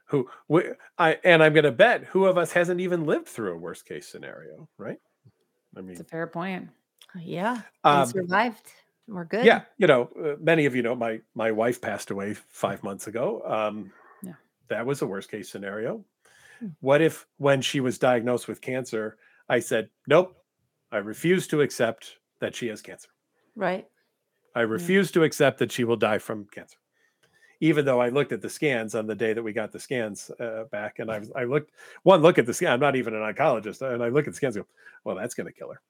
who 0.06 0.28
we, 0.48 0.64
I 0.98 1.18
and 1.24 1.42
I'm 1.42 1.52
going 1.54 1.64
to 1.64 1.72
bet 1.72 2.04
who 2.04 2.24
of 2.26 2.36
us 2.38 2.52
hasn't 2.52 2.80
even 2.80 3.04
lived 3.06 3.28
through 3.28 3.52
a 3.54 3.56
worst 3.58 3.86
case 3.86 4.08
scenario, 4.08 4.68
right? 4.76 4.98
I 5.76 5.80
mean, 5.80 5.92
It's 5.92 6.00
a 6.00 6.04
fair 6.04 6.26
point. 6.26 6.68
Yeah. 7.20 7.60
um, 7.84 8.00
and 8.02 8.10
survived. 8.10 8.66
We're 9.08 9.24
good. 9.24 9.44
yeah, 9.44 9.62
you 9.78 9.86
know, 9.86 10.08
uh, 10.22 10.36
many 10.40 10.64
of 10.66 10.74
you 10.74 10.82
know 10.82 10.94
my 10.94 11.20
my 11.34 11.50
wife 11.52 11.80
passed 11.80 12.10
away 12.10 12.34
five 12.34 12.82
months 12.82 13.06
ago. 13.06 13.42
Um, 13.46 13.92
Yeah. 14.22 14.34
that 14.68 14.86
was 14.86 15.02
a 15.02 15.06
worst 15.06 15.30
case 15.30 15.50
scenario. 15.50 16.04
What 16.80 17.02
if, 17.02 17.26
when 17.38 17.62
she 17.62 17.80
was 17.80 17.98
diagnosed 17.98 18.48
with 18.48 18.60
cancer, 18.60 19.18
I 19.48 19.60
said, 19.60 19.90
"Nope, 20.06 20.36
I 20.90 20.98
refuse 20.98 21.46
to 21.48 21.60
accept 21.60 22.16
that 22.40 22.54
she 22.54 22.68
has 22.68 22.82
cancer. 22.82 23.08
Right. 23.56 23.88
I 24.54 24.60
refuse 24.62 25.10
to 25.12 25.24
accept 25.24 25.58
that 25.58 25.72
she 25.72 25.84
will 25.84 25.96
die 25.96 26.18
from 26.18 26.46
cancer." 26.46 26.78
Even 27.60 27.84
though 27.84 28.00
I 28.00 28.08
looked 28.08 28.32
at 28.32 28.42
the 28.42 28.50
scans 28.50 28.94
on 28.94 29.06
the 29.06 29.14
day 29.14 29.32
that 29.32 29.42
we 29.42 29.52
got 29.52 29.70
the 29.70 29.78
scans 29.78 30.30
uh, 30.40 30.64
back, 30.72 30.98
and 30.98 31.10
I 31.10 31.20
was, 31.20 31.30
I 31.36 31.44
looked 31.44 31.70
one 32.02 32.20
look 32.20 32.38
at 32.38 32.46
the 32.46 32.54
scan. 32.54 32.72
I'm 32.72 32.80
not 32.80 32.96
even 32.96 33.14
an 33.14 33.20
oncologist, 33.22 33.82
and 33.82 34.02
I 34.02 34.08
look 34.08 34.26
at 34.26 34.32
the 34.32 34.36
scans. 34.36 34.56
And 34.56 34.64
go, 34.64 34.70
well, 35.04 35.16
that's 35.16 35.34
going 35.34 35.46
to 35.46 35.52
kill 35.52 35.70
her. 35.70 35.80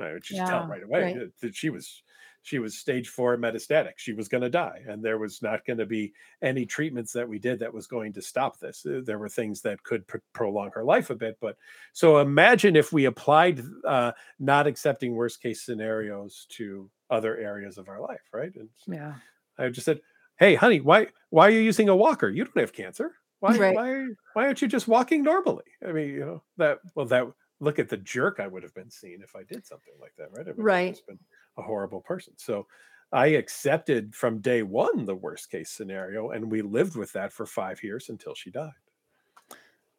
I 0.00 0.12
would 0.12 0.22
just 0.22 0.40
tell 0.40 0.60
Yeah, 0.62 0.68
right 0.68 0.82
away 0.82 1.14
right. 1.14 1.40
that 1.40 1.56
she 1.56 1.70
was 1.70 2.02
she 2.44 2.58
was 2.58 2.76
stage 2.76 3.08
four 3.08 3.38
metastatic. 3.38 3.92
She 3.96 4.12
was 4.12 4.28
going 4.28 4.42
to 4.42 4.50
die, 4.50 4.82
and 4.86 5.02
there 5.02 5.16
was 5.16 5.40
not 5.40 5.64
going 5.64 5.78
to 5.78 5.86
be 5.86 6.12
any 6.42 6.66
treatments 6.66 7.10
that 7.14 7.26
we 7.26 7.38
did 7.38 7.58
that 7.60 7.72
was 7.72 7.86
going 7.86 8.12
to 8.12 8.22
stop 8.22 8.60
this. 8.60 8.84
There 8.84 9.18
were 9.18 9.30
things 9.30 9.62
that 9.62 9.82
could 9.82 10.06
pr- 10.06 10.18
prolong 10.34 10.70
her 10.74 10.84
life 10.84 11.08
a 11.08 11.14
bit, 11.14 11.38
but 11.40 11.56
so 11.94 12.18
imagine 12.18 12.76
if 12.76 12.92
we 12.92 13.06
applied 13.06 13.64
uh, 13.86 14.12
not 14.38 14.66
accepting 14.66 15.14
worst 15.14 15.40
case 15.40 15.62
scenarios 15.62 16.46
to 16.50 16.90
other 17.08 17.38
areas 17.38 17.78
of 17.78 17.88
our 17.88 18.00
life, 18.00 18.28
right? 18.32 18.54
And 18.54 18.68
Yeah. 18.86 19.14
I 19.58 19.70
just 19.70 19.86
said, 19.86 20.02
"Hey, 20.38 20.54
honey, 20.54 20.80
why 20.80 21.08
why 21.30 21.48
are 21.48 21.50
you 21.50 21.60
using 21.60 21.88
a 21.88 21.96
walker? 21.96 22.28
You 22.28 22.44
don't 22.44 22.58
have 22.58 22.74
cancer. 22.74 23.14
Why 23.40 23.56
Right. 23.56 23.74
why 23.74 24.06
why 24.34 24.44
aren't 24.44 24.60
you 24.60 24.68
just 24.68 24.86
walking 24.86 25.22
normally? 25.22 25.64
I 25.86 25.92
mean, 25.92 26.08
you 26.10 26.20
know 26.20 26.42
that 26.58 26.80
well 26.94 27.06
that 27.06 27.26
look 27.60 27.78
at 27.78 27.88
the 27.88 27.96
jerk 27.96 28.38
I 28.38 28.46
would 28.46 28.62
have 28.64 28.74
been 28.74 28.90
seen 28.90 29.22
if 29.22 29.34
I 29.34 29.44
did 29.44 29.64
something 29.66 29.94
like 29.98 30.12
that, 30.18 30.30
right? 30.32 30.46
I 30.46 30.52
Right. 30.52 31.00
been 31.06 31.18
a 31.56 31.62
horrible 31.62 32.00
person. 32.00 32.34
So 32.38 32.66
I 33.12 33.28
accepted 33.28 34.14
from 34.14 34.40
day 34.40 34.62
one 34.62 35.04
the 35.04 35.14
worst 35.14 35.50
case 35.50 35.70
scenario, 35.70 36.30
and 36.30 36.50
we 36.50 36.62
lived 36.62 36.96
with 36.96 37.12
that 37.12 37.32
for 37.32 37.46
five 37.46 37.82
years 37.82 38.08
until 38.08 38.34
she 38.34 38.50
died. 38.50 38.72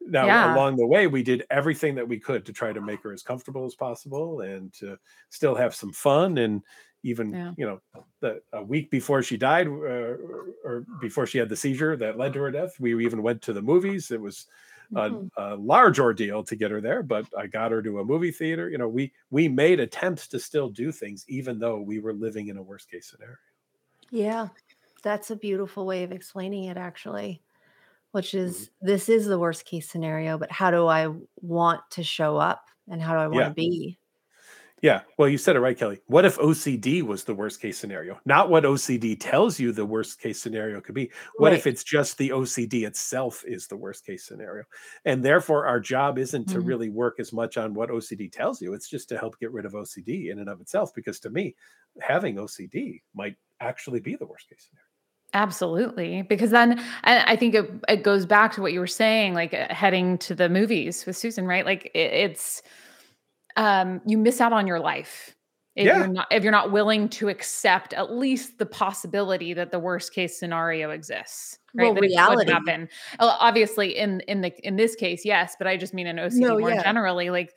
Now, 0.00 0.26
Yeah. 0.26 0.44
along 0.44 0.76
the 0.76 0.86
way, 0.86 1.06
we 1.06 1.22
did 1.22 1.46
everything 1.50 1.94
that 1.96 2.06
we 2.06 2.20
could 2.20 2.46
to 2.46 2.52
try 2.52 2.72
to 2.72 2.80
make 2.80 3.02
her 3.02 3.12
as 3.12 3.22
comfortable 3.22 3.64
as 3.64 3.74
possible 3.74 4.42
and 4.42 4.72
to 4.74 4.98
still 5.30 5.54
have 5.54 5.74
some 5.74 5.92
fun. 5.92 6.38
And 6.38 6.62
even, 7.02 7.38
Yeah. 7.38 7.54
you 7.56 7.66
know, 7.66 7.80
the, 8.20 8.42
a 8.52 8.62
week 8.62 8.90
before 8.90 9.22
she 9.22 9.36
died, 9.36 9.66
uh, 9.66 9.70
or 10.64 10.86
before 11.00 11.26
she 11.26 11.38
had 11.38 11.48
the 11.48 11.56
seizure 11.56 11.96
that 11.96 12.18
led 12.18 12.34
to 12.34 12.40
her 12.40 12.50
death, 12.50 12.78
we 12.78 13.04
even 13.04 13.22
went 13.22 13.42
to 13.42 13.52
the 13.52 13.62
movies. 13.62 14.10
It 14.10 14.20
was 14.20 14.46
a, 14.94 15.10
Mhm. 15.10 15.28
a 15.36 15.56
large 15.56 15.98
ordeal 16.00 16.44
to 16.44 16.56
get 16.56 16.70
her 16.70 16.80
there, 16.80 17.02
but 17.02 17.26
I 17.36 17.46
got 17.46 17.72
her 17.72 17.82
to 17.82 18.00
a 18.00 18.04
movie 18.04 18.30
theater. 18.32 18.68
You 18.70 18.78
know, 18.78 18.88
we 18.88 19.12
we 19.30 19.48
made 19.48 19.80
attempts 19.80 20.28
to 20.28 20.38
still 20.40 20.68
do 20.70 20.92
things, 20.92 21.24
even 21.28 21.58
though 21.58 21.80
we 21.80 21.98
were 22.00 22.14
living 22.14 22.48
in 22.48 22.56
a 22.56 22.62
worst 22.62 22.90
case 22.90 23.10
scenario. 23.10 23.36
Yeah. 24.10 24.48
That's 25.02 25.30
a 25.30 25.36
beautiful 25.36 25.86
way 25.86 26.04
of 26.04 26.12
explaining 26.12 26.64
it, 26.64 26.76
actually, 26.76 27.42
which 28.12 28.34
Mm-hmm. 28.46 28.62
is 28.62 28.70
this 28.82 29.08
is 29.10 29.26
the 29.26 29.38
worst 29.38 29.66
case 29.66 29.90
scenario, 29.90 30.38
but 30.38 30.52
how 30.52 30.70
do 30.70 30.86
I 30.88 31.08
want 31.36 31.82
to 31.92 32.04
show 32.04 32.38
up 32.38 32.66
and 32.88 33.02
how 33.02 33.14
do 33.14 33.20
I 33.20 33.28
want 33.28 33.46
Yeah. 33.46 33.48
to 33.48 33.54
be? 33.54 33.98
Yeah. 34.86 35.00
Well, 35.18 35.28
you 35.28 35.36
said 35.36 35.56
it 35.56 35.60
right, 35.60 35.76
Kelly. 35.76 35.98
What 36.06 36.24
if 36.24 36.38
OCD 36.38 37.02
was 37.02 37.24
the 37.24 37.34
worst 37.34 37.60
case 37.60 37.76
scenario? 37.76 38.20
Not 38.24 38.50
what 38.50 38.62
OCD 38.62 39.16
tells 39.18 39.58
you 39.58 39.72
the 39.72 39.84
worst 39.84 40.20
case 40.20 40.40
scenario 40.40 40.80
could 40.80 40.94
be. 40.94 41.10
What 41.38 41.52
if 41.52 41.66
it's 41.66 41.82
just 41.82 42.16
the 42.18 42.30
OCD 42.30 42.86
itself 42.86 43.42
is 43.48 43.66
the 43.66 43.76
worst 43.76 44.06
case 44.06 44.24
scenario? 44.24 44.62
And 45.04 45.24
therefore, 45.24 45.66
our 45.66 45.80
job 45.80 46.18
isn't 46.18 46.48
to 46.50 46.58
Mhm. 46.58 46.66
really 46.68 46.88
work 46.88 47.18
as 47.18 47.32
much 47.32 47.56
on 47.56 47.74
what 47.74 47.90
OCD 47.90 48.28
tells 48.28 48.62
you. 48.62 48.74
It's 48.74 48.88
just 48.88 49.08
to 49.08 49.18
help 49.18 49.40
get 49.40 49.50
rid 49.50 49.64
of 49.64 49.74
OCD 49.74 50.30
in 50.30 50.38
and 50.38 50.48
of 50.48 50.60
itself. 50.60 50.94
Because 50.94 51.18
to 51.20 51.30
me, 51.30 51.56
having 52.00 52.38
OCD 52.38 53.02
might 53.12 53.34
actually 53.58 53.98
be 53.98 54.14
the 54.14 54.26
worst 54.26 54.48
case 54.48 54.68
scenario. 54.70 54.86
Absolutely. 55.34 56.22
Because 56.22 56.52
then 56.52 56.78
and 57.02 57.24
I 57.28 57.34
think 57.34 57.56
it, 57.56 57.68
it 57.88 58.04
goes 58.04 58.24
back 58.24 58.52
to 58.52 58.62
what 58.62 58.72
you 58.72 58.78
were 58.78 58.86
saying, 58.86 59.34
like 59.34 59.52
uh, 59.52 59.66
heading 59.74 60.16
to 60.18 60.34
the 60.36 60.48
movies 60.48 61.04
with 61.06 61.16
Susan, 61.16 61.44
right? 61.44 61.66
Like 61.66 61.86
it, 61.86 62.12
it's 62.12 62.62
um 63.56 64.00
you 64.06 64.18
miss 64.18 64.40
out 64.40 64.52
on 64.52 64.66
your 64.66 64.78
life 64.80 65.34
if 65.76 65.86
Yeah. 65.86 65.98
you're 65.98 66.06
not 66.08 66.26
if 66.30 66.42
you're 66.42 66.52
not 66.52 66.72
willing 66.72 67.08
to 67.10 67.28
accept 67.28 67.92
at 67.94 68.12
least 68.12 68.58
the 68.58 68.66
possibility 68.66 69.52
that 69.54 69.70
the 69.70 69.78
worst 69.78 70.12
case 70.14 70.38
scenario 70.38 70.90
exists. 70.90 71.58
Right. 71.74 71.84
Well, 71.84 71.94
that 71.94 72.04
it 72.04 72.08
could 72.08 72.16
reality. 72.16 72.52
happen. 72.52 72.88
Obviously, 73.20 73.96
in 73.98 74.20
in 74.20 74.40
the 74.40 74.52
in 74.66 74.76
this 74.76 74.94
case, 74.94 75.24
yes, 75.24 75.54
but 75.58 75.66
I 75.66 75.76
just 75.76 75.92
mean 75.94 76.06
in 76.06 76.16
OCD 76.16 76.40
No, 76.40 76.58
more 76.58 76.70
yeah. 76.70 76.82
generally, 76.82 77.28
like 77.30 77.52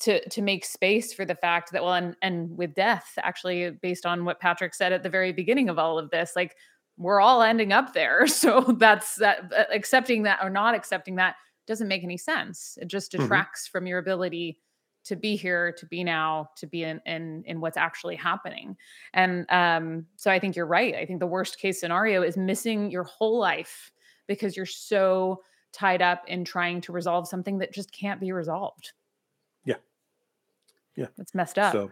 to 0.00 0.26
to 0.28 0.40
make 0.42 0.64
space 0.64 1.12
for 1.12 1.24
the 1.24 1.34
fact 1.34 1.72
that 1.72 1.82
well 1.82 1.94
and 1.94 2.16
and 2.22 2.56
with 2.56 2.72
death 2.74 3.12
actually 3.18 3.70
based 3.82 4.06
on 4.06 4.24
what 4.24 4.38
patrick 4.40 4.74
said 4.74 4.92
at 4.92 5.02
the 5.02 5.08
very 5.10 5.32
beginning 5.32 5.68
of 5.68 5.76
all 5.76 5.98
of 5.98 6.08
this 6.10 6.34
like 6.36 6.54
we're 6.98 7.20
all 7.20 7.42
ending 7.42 7.72
up 7.72 7.92
there 7.92 8.26
so 8.28 8.60
that's 8.78 9.16
that 9.16 9.52
uh, 9.52 9.64
accepting 9.72 10.22
that 10.22 10.38
or 10.40 10.48
not 10.50 10.76
accepting 10.76 11.16
that 11.16 11.34
doesn't 11.66 11.88
make 11.88 12.04
any 12.04 12.16
sense 12.16 12.78
it 12.80 12.86
just 12.86 13.10
Mhm. 13.12 13.22
detracts 13.22 13.66
from 13.66 13.86
your 13.88 13.98
ability 13.98 14.56
to 15.04 15.16
be 15.16 15.36
here 15.36 15.72
to 15.72 15.86
be 15.86 16.04
now 16.04 16.48
to 16.56 16.66
be 16.66 16.84
in 16.84 17.00
in, 17.06 17.42
in 17.46 17.60
what's 17.60 17.76
actually 17.76 18.16
happening 18.16 18.76
and 19.14 19.46
um 19.50 20.06
so 20.16 20.30
i 20.30 20.38
think 20.38 20.56
you're 20.56 20.66
right 20.66 20.94
i 20.94 21.04
think 21.04 21.20
the 21.20 21.26
worst 21.26 21.58
case 21.58 21.80
scenario 21.80 22.22
is 22.22 22.36
missing 22.36 22.90
your 22.90 23.04
whole 23.04 23.38
life 23.38 23.90
because 24.26 24.56
you're 24.56 24.66
so 24.66 25.42
tied 25.72 26.02
up 26.02 26.22
in 26.28 26.44
trying 26.44 26.80
to 26.80 26.92
resolve 26.92 27.26
something 27.26 27.58
that 27.58 27.72
just 27.72 27.92
can't 27.92 28.20
be 28.20 28.32
resolved 28.32 28.92
Yeah. 29.64 29.76
Yeah. 30.96 31.06
It's 31.18 31.34
messed 31.34 31.58
up 31.58 31.72
So 31.72 31.90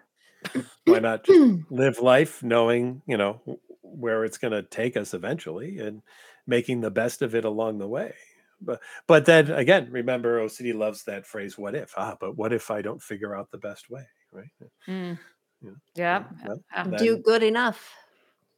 why 0.84 0.98
not 0.98 1.24
just 1.24 1.70
live 1.70 2.00
life 2.00 2.42
knowing, 2.42 3.02
you 3.06 3.16
know, 3.16 3.40
where 3.82 4.24
it's 4.24 4.38
going 4.38 4.52
to 4.52 4.62
take 4.62 4.96
us 4.96 5.14
eventually 5.14 5.78
and 5.78 6.02
making 6.46 6.80
the 6.80 6.90
best 6.90 7.22
of 7.22 7.34
it 7.34 7.44
along 7.44 7.78
the 7.78 7.88
way. 7.88 8.14
But 8.60 8.80
but 9.06 9.24
then 9.24 9.50
again, 9.50 9.88
remember 9.90 10.40
OCD 10.40 10.74
loves 10.74 11.04
that 11.04 11.26
phrase 11.26 11.56
what 11.58 11.74
if? 11.74 11.92
Ah, 11.96 12.16
but 12.20 12.36
what 12.36 12.52
if 12.52 12.70
I 12.70 12.82
don't 12.82 13.02
figure 13.02 13.34
out 13.34 13.50
the 13.50 13.58
best 13.58 13.88
way, 13.90 14.04
right? 14.32 14.50
Mm. 14.88 15.18
Yeah. 15.62 15.70
Yeah. 15.94 16.24
Well, 16.46 16.62
Uh, 16.74 16.84
then- 16.84 16.98
Do 16.98 17.16
good 17.18 17.42
enough. 17.42 17.94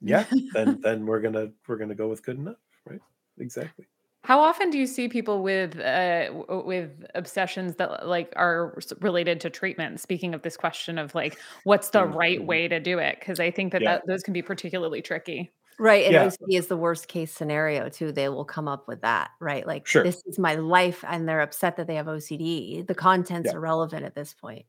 yeah, 0.00 0.24
then 0.54 0.80
then 0.82 1.06
we're 1.06 1.20
going 1.20 1.34
to 1.34 1.52
we're 1.68 1.76
going 1.76 1.88
to 1.90 1.94
go 1.94 2.08
with 2.08 2.24
good 2.24 2.38
enough, 2.38 2.56
right? 2.88 3.00
Exactly. 3.38 3.86
How 4.24 4.38
often 4.38 4.70
do 4.70 4.78
you 4.78 4.86
see 4.86 5.08
people 5.08 5.42
with 5.42 5.78
uh, 5.80 6.30
with 6.64 7.04
obsessions 7.16 7.74
that 7.76 8.06
like 8.06 8.32
are 8.36 8.78
related 9.00 9.40
to 9.40 9.50
treatment? 9.50 9.98
Speaking 10.00 10.32
of 10.32 10.42
this 10.42 10.56
question 10.56 10.96
of 10.96 11.12
like, 11.14 11.36
what's 11.64 11.90
the 11.90 12.04
right 12.04 12.38
Mhm. 12.40 12.46
way 12.46 12.68
to 12.68 12.78
do 12.78 12.98
it? 13.00 13.18
Because 13.18 13.40
I 13.40 13.50
think 13.50 13.72
that, 13.72 13.82
Yeah. 13.82 13.94
that 13.94 14.06
those 14.06 14.22
can 14.22 14.32
be 14.32 14.42
particularly 14.42 15.02
tricky. 15.02 15.50
Right. 15.82 16.04
And 16.04 16.12
Yeah. 16.12 16.26
OCD 16.26 16.56
is 16.58 16.68
the 16.68 16.76
worst 16.76 17.08
case 17.08 17.32
scenario 17.32 17.88
too. 17.88 18.12
They 18.12 18.28
will 18.28 18.44
come 18.44 18.68
up 18.68 18.86
with 18.86 19.00
that, 19.02 19.32
right? 19.40 19.66
Like 19.66 19.84
Sure. 19.84 20.04
this 20.04 20.22
is 20.26 20.38
my 20.38 20.54
life 20.54 21.04
and 21.08 21.28
they're 21.28 21.40
upset 21.40 21.76
that 21.76 21.88
they 21.88 21.96
have 21.96 22.06
OCD. 22.06 22.82
The 22.86 22.94
content's 22.94 23.50
Yeah. 23.50 23.56
irrelevant 23.56 24.04
at 24.04 24.14
this 24.14 24.32
point. 24.32 24.64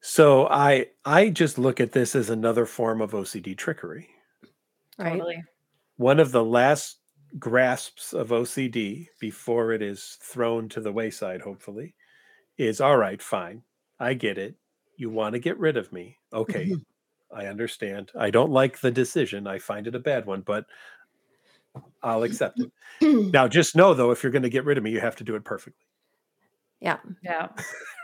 So 0.00 0.48
I 0.48 0.88
I 1.04 1.30
just 1.30 1.58
look 1.58 1.80
at 1.80 1.92
this 1.92 2.14
as 2.14 2.28
another 2.30 2.66
form 2.66 3.00
of 3.00 3.12
OCD 3.14 3.54
trickery. 3.56 4.08
Right. 4.98 5.12
Totally. 5.12 5.44
one 5.96 6.18
of 6.20 6.32
the 6.32 6.44
last 6.44 6.98
grasps 7.38 8.12
of 8.14 8.32
OCD 8.32 9.08
before 9.20 9.72
it 9.72 9.82
is 9.82 10.18
thrown 10.22 10.68
to 10.70 10.80
the 10.80 10.92
wayside, 10.92 11.40
hopefully, 11.40 11.94
is 12.58 12.80
all 12.80 12.96
right, 12.96 13.22
fine. 13.22 13.62
I 14.00 14.14
get 14.14 14.38
it. 14.38 14.56
You 14.96 15.10
want 15.10 15.34
to 15.34 15.38
get 15.38 15.58
rid 15.58 15.76
of 15.76 15.92
me. 15.92 16.18
Okay. 16.32 16.66
Mm-hmm. 16.66 16.82
I 17.34 17.46
understand. 17.46 18.10
I 18.18 18.30
don't 18.30 18.50
like 18.50 18.80
the 18.80 18.90
decision. 18.90 19.46
I 19.46 19.58
find 19.58 19.86
it 19.86 19.94
a 19.94 19.98
bad 19.98 20.26
one, 20.26 20.42
but 20.42 20.66
I'll 22.02 22.22
accept 22.24 22.60
it. 22.60 23.32
Now, 23.32 23.48
just 23.48 23.74
know 23.76 23.94
though, 23.94 24.10
if 24.10 24.22
you're 24.22 24.32
going 24.32 24.42
to 24.42 24.50
get 24.50 24.64
rid 24.64 24.78
of 24.78 24.84
me, 24.84 24.90
you 24.90 25.00
have 25.00 25.16
to 25.16 25.24
do 25.24 25.34
it 25.34 25.44
perfectly. 25.44 25.86
yeah. 26.80 26.98
Yeah. 27.22 27.48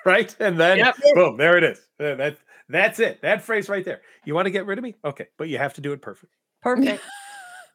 Right. 0.06 0.34
And 0.40 0.58
then, 0.58 0.78
Yep. 0.78 0.96
boom, 1.14 1.36
there 1.36 1.58
it 1.58 1.64
is. 1.64 1.80
That, 1.98 2.38
that's 2.68 2.98
it. 3.00 3.20
That 3.20 3.42
phrase 3.42 3.68
right 3.68 3.84
there. 3.84 4.00
You 4.24 4.34
want 4.34 4.46
to 4.46 4.50
get 4.50 4.64
rid 4.64 4.78
of 4.78 4.84
me? 4.84 4.94
Okay. 5.04 5.26
But 5.36 5.48
you 5.48 5.58
have 5.58 5.74
to 5.74 5.80
do 5.82 5.92
it 5.92 6.00
perfectly. 6.00 6.36
Perfect. 6.62 7.02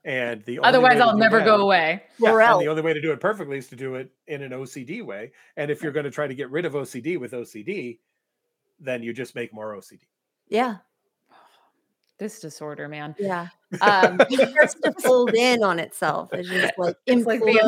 And 0.06 0.44
the 0.44 0.60
only 0.60 0.68
Otherwise, 0.68 1.00
I'll 1.00 1.18
never 1.18 1.38
that- 1.40 1.46
go 1.46 1.56
away. 1.62 2.04
Yeah, 2.20 2.52
and 2.54 2.62
the 2.62 2.68
only 2.68 2.82
way 2.82 2.94
to 2.94 3.00
do 3.02 3.14
it 3.14 3.22
perfectly 3.22 3.58
is 3.58 3.68
to 3.70 3.78
do 3.78 3.96
it 3.96 4.12
in 4.28 4.42
an 4.42 4.52
OCD 4.52 5.02
way. 5.02 5.32
And 5.56 5.72
if 5.72 5.82
you're 5.82 5.94
going 5.94 6.04
to 6.04 6.12
try 6.12 6.28
to 6.28 6.34
get 6.36 6.52
rid 6.52 6.66
of 6.66 6.74
OCD 6.74 7.18
with 7.18 7.32
OCD, 7.32 8.00
then 8.82 9.02
you 9.02 9.14
just 9.14 9.34
make 9.34 9.54
more 9.54 9.74
OCD. 9.74 10.02
Yeah. 10.50 10.78
This 12.24 12.40
disorder, 12.40 12.88
man. 12.88 13.16
Yeah. 13.20 13.48
Um, 13.82 14.18
It 14.30 14.40
starts 14.52 14.76
to 14.76 14.94
fold 15.04 15.36
in 15.36 15.62
on 15.62 15.78
itself. 15.78 16.30
It's 16.34 16.48
just 16.50 16.74
like 16.78 16.96
It's 17.06 17.26
like 17.26 17.42
the 17.42 17.60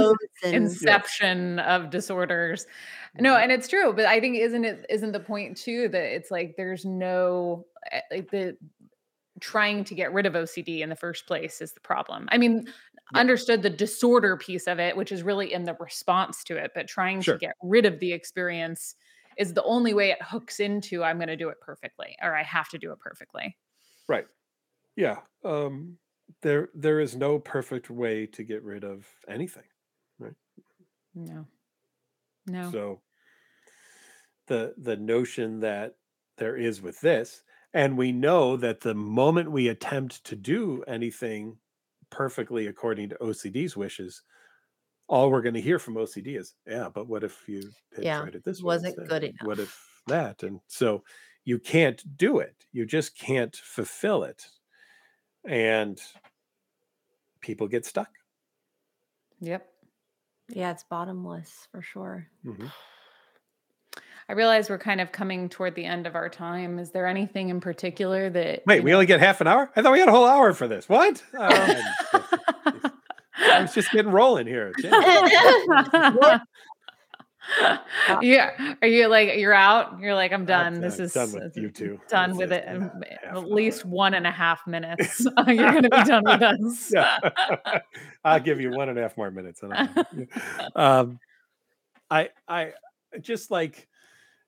and 0.44 0.56
inception 0.56 1.60
of 1.60 1.90
disorders 1.90 2.68
no 3.20 3.36
and 3.36 3.52
it's 3.52 3.68
true 3.68 3.92
but 3.94 4.06
i 4.06 4.20
think 4.20 4.38
isn't 4.38 4.64
it 4.66 4.86
isn't 4.90 5.12
the 5.14 5.20
point 5.20 5.58
too 5.58 5.88
that 5.90 6.04
it's 6.16 6.30
like 6.32 6.56
there's 6.58 6.86
no 6.86 7.66
eh, 7.92 8.02
like 8.12 8.30
the 8.32 8.58
trying 9.42 9.84
to 9.86 9.96
get 9.96 10.14
rid 10.14 10.26
of 10.26 10.34
ocd 10.34 10.80
in 10.82 10.90
the 10.90 10.96
first 10.96 11.26
place 11.28 11.62
is 11.62 11.74
the 11.74 11.80
problem 11.82 12.28
i 12.32 12.38
mean 12.38 12.66
Yeah. 13.14 13.20
understood 13.20 13.62
the 13.62 13.70
disorder 13.70 14.38
piece 14.38 14.68
of 14.68 14.80
it 14.80 14.96
which 14.98 15.12
is 15.12 15.24
really 15.24 15.52
in 15.54 15.64
the 15.64 15.76
response 15.80 16.44
to 16.46 16.58
it 16.58 16.72
but 16.76 16.88
trying 16.88 17.22
Sure. 17.22 17.36
to 17.36 17.38
get 17.38 17.56
rid 17.64 17.86
of 17.86 18.00
the 18.00 18.12
experience 18.14 18.96
is 19.38 19.54
the 19.54 19.64
only 19.64 19.94
way 19.94 20.12
it 20.12 20.22
hooks 20.22 20.60
into 20.60 21.04
i'm 21.04 21.18
going 21.18 21.28
to 21.30 21.38
do 21.38 21.50
it 21.50 21.60
perfectly 21.62 22.16
or 22.22 22.36
i 22.36 22.44
have 22.44 22.70
to 22.70 22.78
do 22.78 22.92
it 22.92 23.00
perfectly 23.00 23.58
Right. 24.08 24.26
Yeah. 24.96 25.22
Um, 25.44 26.00
there, 26.42 26.70
there 26.74 27.00
is 27.00 27.16
no 27.16 27.40
perfect 27.40 27.90
way 27.90 28.26
to 28.28 28.44
get 28.44 28.64
rid 28.64 28.84
of 28.84 29.08
anything. 29.28 29.68
Right? 30.20 30.36
No 31.16 31.48
no 32.46 32.78
So 32.78 33.02
the 34.48 34.74
the 34.78 34.96
notion 34.98 35.60
that 35.62 35.96
there 36.38 36.56
is 36.56 36.82
with 36.82 37.00
this, 37.02 37.44
and 37.74 37.98
we 37.98 38.12
know 38.12 38.58
that 38.58 38.82
the 38.82 38.94
moment 38.96 39.52
we 39.52 39.68
attempt 39.68 40.24
to 40.26 40.36
do 40.36 40.84
anything 40.84 41.60
perfectly 42.10 42.68
according 42.68 43.10
to 43.10 43.18
OCD's 43.22 43.76
wishes, 43.76 44.22
all 45.10 45.32
we're 45.32 45.42
going 45.44 45.56
to 45.56 45.62
hear 45.62 45.80
from 45.80 45.98
OCD 45.98 46.38
is, 46.38 46.56
"Yeah, 46.68 46.90
but 46.90 47.08
what 47.08 47.24
if 47.26 47.48
you 47.50 47.74
Yeah, 47.98 48.28
tried 48.28 48.36
it 48.36 48.44
this 48.46 48.64
way? 48.66 48.74
wasn't 48.74 48.98
instead? 48.98 49.08
good 49.08 49.24
enough. 49.24 49.36
What 49.40 49.60
if 49.60 50.02
that?" 50.08 50.44
And 50.44 50.62
so 50.68 51.04
you 51.46 51.60
can't 51.60 52.18
do 52.18 52.40
it. 52.40 52.66
You 52.74 52.86
just 52.88 53.18
can't 53.18 53.56
fulfill 53.56 54.24
it, 54.26 54.48
and 55.48 56.00
people 57.42 57.68
get 57.68 57.86
stuck. 57.86 58.10
yep 59.42 59.68
yeah, 60.50 60.70
it's 60.70 60.84
bottomless 60.84 61.68
for 61.72 61.82
sure. 61.82 62.28
Mhm. 62.46 62.72
I 64.30 64.34
realize 64.34 64.70
we're 64.70 64.78
kind 64.78 65.02
of 65.02 65.12
coming 65.12 65.50
toward 65.50 65.74
the 65.74 65.86
end 65.86 66.06
of 66.06 66.14
our 66.16 66.30
time. 66.30 66.78
Is 66.78 66.92
there 66.92 67.08
anything 67.08 67.50
in 67.50 67.60
particular 67.62 68.30
that 68.30 68.62
Wait, 68.68 68.84
we 68.84 68.92
know- 68.92 68.98
only 68.98 69.06
get 69.08 69.20
half 69.20 69.42
an 69.42 69.48
hour? 69.48 69.72
I 69.76 69.82
thought 69.82 69.92
we 69.92 70.00
had 70.00 70.08
a 70.08 70.12
whole 70.12 70.26
hour 70.26 70.54
for 70.54 70.68
this. 70.68 70.88
What? 70.88 71.24
Oh, 73.38 73.52
I 73.58 73.62
was 73.62 73.74
just 73.74 73.92
getting 73.92 74.12
rolling 74.12 74.48
here. 74.48 74.72
Jeez. 77.60 77.80
yeah, 78.22 78.76
are 78.82 78.88
you 78.88 79.08
like 79.08 79.38
you're 79.38 79.54
out? 79.54 80.00
You're 80.00 80.16
like 80.16 80.32
I'm 80.32 80.42
I'm 80.42 80.46
done. 80.46 80.82
This 80.82 80.98
done- 80.98 81.06
is 81.06 81.14
done 81.14 81.32
with 81.34 81.58
you 81.58 81.70
two. 81.70 82.00
Done 82.10 82.30
That's 82.32 82.38
with 82.40 82.52
it. 82.52 82.66
it. 82.66 82.76
in 82.76 82.92
at 83.30 83.50
least 83.50 83.86
hour. 83.86 83.92
one 83.92 84.14
and 84.14 84.28
a 84.28 84.32
half 84.32 84.66
minutes. 84.68 85.26
you're 85.48 85.56
gonna 85.72 85.90
be 85.90 86.04
done 86.04 86.24
with 86.26 86.42
us. 86.42 86.92
Yeah. 86.94 87.20
I'll 88.24 88.40
give 88.40 88.60
you 88.62 88.72
one 88.72 88.90
and 88.90 88.98
a 88.98 89.02
half 89.02 89.18
more 89.18 89.32
minutes. 89.32 89.62
I 89.64 89.90
um, 90.76 91.20
I 92.10 92.30
I 92.48 92.74
just 93.22 93.52
like 93.52 93.88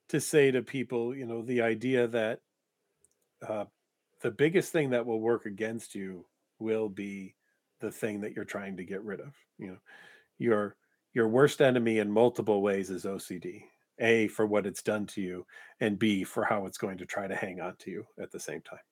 to 0.09 0.19
say 0.21 0.51
to 0.51 0.61
people, 0.61 1.15
you 1.15 1.25
know, 1.25 1.41
the 1.41 1.61
idea 1.61 2.07
that 2.07 2.39
uh, 3.47 3.65
the 4.21 4.31
biggest 4.31 4.71
thing 4.71 4.89
that 4.91 5.05
will 5.05 5.19
work 5.19 5.45
against 5.45 5.95
you 5.95 6.25
will 6.59 6.89
be 6.89 7.35
the 7.81 7.91
thing 7.91 8.21
that 8.21 8.33
you're 8.33 8.45
trying 8.45 8.77
to 8.77 8.83
get 8.83 9.03
rid 9.03 9.19
of. 9.19 9.33
You 9.57 9.67
know, 9.67 9.77
your 10.39 10.75
your 11.17 11.27
worst 11.27 11.61
enemy 11.61 11.97
in 11.97 12.11
multiple 12.11 12.61
ways 12.61 12.91
is 12.91 13.03
OCD. 13.03 13.63
A 13.99 14.27
for 14.27 14.45
what 14.45 14.67
it's 14.67 14.83
done 14.83 15.07
to 15.07 15.21
you, 15.21 15.47
and 15.79 15.97
B 15.97 16.23
for 16.23 16.43
how 16.45 16.67
it's 16.67 16.77
going 16.77 16.99
to 16.99 17.07
try 17.07 17.25
to 17.25 17.35
hang 17.35 17.59
on 17.59 17.75
to 17.79 17.89
you 17.89 18.05
at 18.21 18.31
the 18.31 18.39
same 18.39 18.61
time. 18.61 18.85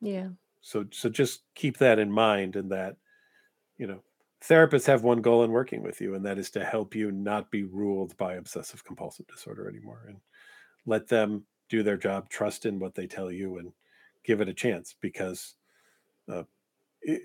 Yeah. 0.00 0.30
So 0.60 0.86
so 0.90 1.08
just 1.08 1.44
keep 1.54 1.78
that 1.78 2.00
in 2.00 2.10
mind 2.10 2.56
and 2.56 2.68
that 2.72 2.96
you 3.78 3.86
know 3.86 4.02
therapists 4.42 4.86
have 4.86 5.04
one 5.04 5.22
goal 5.22 5.44
in 5.44 5.52
working 5.52 5.84
with 5.84 6.00
you 6.00 6.16
and 6.16 6.26
that 6.26 6.36
is 6.36 6.50
to 6.50 6.64
help 6.64 6.96
you 6.96 7.12
not 7.12 7.48
be 7.52 7.62
ruled 7.62 8.16
by 8.16 8.34
obsessive 8.34 8.84
compulsive 8.84 9.28
disorder 9.28 9.68
anymore 9.68 10.02
and 10.08 10.16
let 10.84 11.06
them 11.08 11.44
do 11.68 11.84
their 11.84 11.96
job 11.96 12.28
trust 12.28 12.66
in 12.66 12.80
what 12.80 12.94
they 12.94 13.06
tell 13.06 13.30
you 13.30 13.58
and 13.58 13.72
give 14.24 14.40
it 14.40 14.48
a 14.48 14.54
chance 14.54 14.94
because 15.00 15.54
uh, 16.30 16.42
it, 17.00 17.22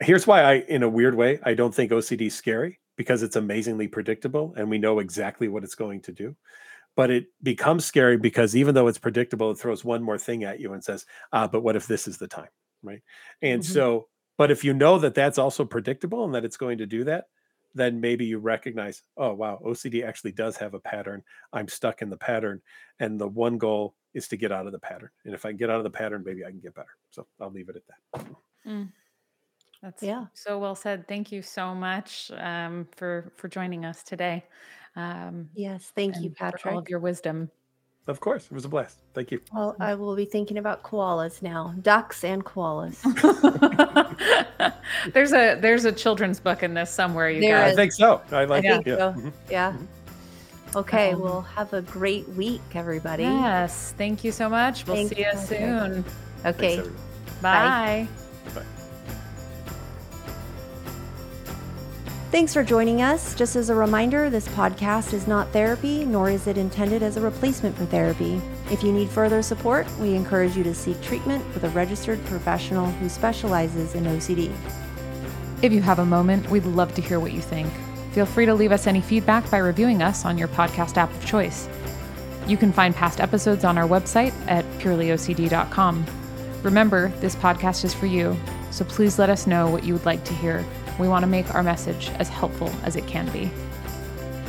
here's 0.00 0.26
why 0.26 0.42
i 0.42 0.54
in 0.68 0.82
a 0.82 0.88
weird 0.88 1.14
way 1.14 1.38
i 1.44 1.54
don't 1.54 1.74
think 1.74 1.92
ocd 1.92 2.20
is 2.26 2.34
scary 2.34 2.80
because 2.96 3.22
it's 3.22 3.36
amazingly 3.36 3.88
predictable 3.88 4.54
and 4.56 4.68
we 4.70 4.78
know 4.78 4.98
exactly 4.98 5.48
what 5.48 5.64
it's 5.64 5.74
going 5.74 6.00
to 6.02 6.12
do. 6.12 6.36
But 6.94 7.10
it 7.10 7.26
becomes 7.42 7.84
scary 7.86 8.18
because 8.18 8.54
even 8.54 8.74
though 8.74 8.86
it's 8.88 8.98
predictable 8.98 9.50
it 9.50 9.58
throws 9.58 9.84
one 9.84 10.02
more 10.02 10.18
thing 10.18 10.44
at 10.44 10.60
you 10.60 10.72
and 10.74 10.84
says 10.84 11.06
ah 11.32 11.46
but 11.48 11.62
what 11.62 11.76
if 11.76 11.86
this 11.86 12.06
is 12.06 12.18
the 12.18 12.28
time 12.28 12.48
right? 12.82 13.02
And 13.42 13.62
Mhm. 13.62 13.66
so 13.66 14.08
but 14.38 14.50
if 14.50 14.64
you 14.64 14.74
know 14.74 14.98
that 14.98 15.14
that's 15.14 15.38
also 15.38 15.64
predictable 15.64 16.24
and 16.24 16.34
that 16.34 16.44
it's 16.44 16.56
going 16.56 16.78
to 16.78 16.86
do 16.86 17.04
that 17.04 17.26
then 17.74 18.00
maybe 18.00 18.26
you 18.26 18.38
recognize 18.38 19.02
oh 19.16 19.32
wow 19.32 19.58
ocd 19.64 20.04
actually 20.06 20.32
does 20.32 20.56
have 20.58 20.74
a 20.74 20.80
pattern. 20.80 21.22
I'm 21.54 21.68
stuck 21.68 22.02
in 22.02 22.10
the 22.10 22.18
pattern 22.18 22.60
and 23.00 23.18
the 23.18 23.28
one 23.28 23.56
goal 23.56 23.94
is 24.12 24.28
to 24.28 24.36
get 24.36 24.52
out 24.52 24.66
of 24.66 24.72
the 24.72 24.78
pattern. 24.78 25.10
And 25.24 25.34
if 25.34 25.46
i 25.46 25.48
can 25.48 25.56
get 25.56 25.70
out 25.70 25.78
of 25.78 25.84
the 25.84 25.90
pattern 25.90 26.22
maybe 26.26 26.44
i 26.44 26.50
can 26.50 26.60
get 26.60 26.74
better. 26.74 26.94
So 27.10 27.26
i'll 27.40 27.50
leave 27.50 27.70
it 27.70 27.76
at 27.76 27.82
that 27.86 28.26
That's 29.82 30.02
Yeah. 30.02 30.26
so 30.34 30.58
well 30.58 30.74
said. 30.76 31.08
Thank 31.08 31.32
you 31.32 31.42
so 31.42 31.74
much 31.74 32.30
um, 32.38 32.86
for 32.96 33.32
for 33.36 33.48
joining 33.48 33.84
us 33.84 34.02
today. 34.02 34.44
Um, 34.96 35.48
Yes. 35.54 35.90
Thank 35.96 36.16
you, 36.20 36.32
and 36.40 36.60
for 36.60 36.70
all 36.70 36.78
of 36.78 36.88
your 36.88 37.00
wisdom. 37.00 37.50
of 38.08 38.18
course 38.20 38.46
it 38.46 38.52
was 38.52 38.64
a 38.64 38.68
blast 38.68 38.98
thank 39.14 39.30
you 39.30 39.40
Well, 39.54 39.76
I 39.80 39.94
will 39.94 40.16
be 40.16 40.24
thinking 40.24 40.58
about 40.58 40.82
koalas 40.82 41.40
now, 41.40 41.72
ducks 41.82 42.24
and 42.24 42.44
koalas. 42.44 42.98
there's 45.14 45.32
a 45.32 45.56
there's 45.60 45.84
a 45.84 45.92
children's 45.92 46.40
book 46.40 46.62
in 46.62 46.74
this 46.74 46.90
somewhere, 46.90 47.30
you 47.30 47.40
There 47.40 47.56
i 47.56 47.60
guys. 47.62 47.70
is. 47.72 47.76
think 47.76 47.92
so 47.92 48.20
i 48.32 48.40
I 48.40 48.44
like 48.44 48.62
think 48.64 48.86
it 48.86 48.90
yeah 48.90 48.96
so. 49.14 49.20
Mhm. 49.20 49.32
Yeah. 49.50 49.76
Okay. 50.74 51.12
Um, 51.12 51.20
well, 51.20 51.42
have 51.42 51.72
a 51.74 51.82
great 51.82 52.26
week, 52.30 52.62
everybody. 52.74 53.24
Yes. 53.24 53.92
Thank 53.98 54.24
you 54.24 54.32
so 54.32 54.48
much. 54.48 54.86
We'll 54.86 54.96
Thank 54.96 55.10
see 55.10 55.18
you, 55.20 55.26
you 55.26 55.32
Patrick. 55.32 55.58
soon. 55.60 56.02
Thanks, 56.42 56.58
Okay. 56.58 56.78
everyone. 56.78 56.96
Bye. 57.42 58.08
Thanks 62.32 62.54
for 62.54 62.64
joining 62.64 63.02
us. 63.02 63.34
Just 63.34 63.56
as 63.56 63.68
a 63.68 63.74
reminder, 63.74 64.30
this 64.30 64.48
podcast 64.48 65.12
is 65.12 65.26
not 65.26 65.52
therapy, 65.52 66.02
nor 66.06 66.30
is 66.30 66.46
it 66.46 66.56
intended 66.56 67.02
as 67.02 67.18
a 67.18 67.20
replacement 67.20 67.76
for 67.76 67.84
therapy. 67.84 68.40
If 68.70 68.82
you 68.82 68.90
need 68.90 69.10
further 69.10 69.42
support, 69.42 69.86
we 69.98 70.14
encourage 70.14 70.56
you 70.56 70.64
to 70.64 70.74
seek 70.74 70.98
treatment 71.02 71.44
with 71.52 71.64
a 71.64 71.68
registered 71.68 72.24
professional 72.24 72.86
who 72.86 73.10
specializes 73.10 73.94
in 73.94 74.04
OCD. 74.04 74.50
If 75.60 75.74
you 75.74 75.82
have 75.82 75.98
a 75.98 76.06
moment, 76.06 76.48
we'd 76.48 76.64
love 76.64 76.94
to 76.94 77.02
hear 77.02 77.20
what 77.20 77.32
you 77.32 77.42
think. 77.42 77.70
Feel 78.12 78.24
free 78.24 78.46
to 78.46 78.54
leave 78.54 78.72
us 78.72 78.86
any 78.86 79.02
feedback 79.02 79.50
by 79.50 79.58
reviewing 79.58 80.00
us 80.00 80.24
on 80.24 80.38
your 80.38 80.48
podcast 80.48 80.96
app 80.96 81.10
of 81.10 81.26
choice. 81.26 81.68
You 82.46 82.56
can 82.56 82.72
find 82.72 82.96
past 82.96 83.20
episodes 83.20 83.62
on 83.62 83.76
our 83.76 83.86
website 83.86 84.32
at 84.48 84.64
purelyocd.com. 84.78 86.06
Remember, 86.62 87.08
this 87.20 87.36
podcast 87.36 87.84
is 87.84 87.92
for 87.92 88.06
you, 88.06 88.34
so 88.70 88.86
please 88.86 89.18
let 89.18 89.28
us 89.28 89.46
know 89.46 89.68
what 89.68 89.84
you 89.84 89.92
would 89.92 90.06
like 90.06 90.24
to 90.24 90.32
hear. 90.32 90.64
We 90.98 91.08
want 91.08 91.22
to 91.22 91.26
make 91.26 91.54
our 91.54 91.62
message 91.62 92.10
as 92.18 92.28
helpful 92.28 92.70
as 92.84 92.96
it 92.96 93.06
can 93.06 93.30
be. 93.32 93.50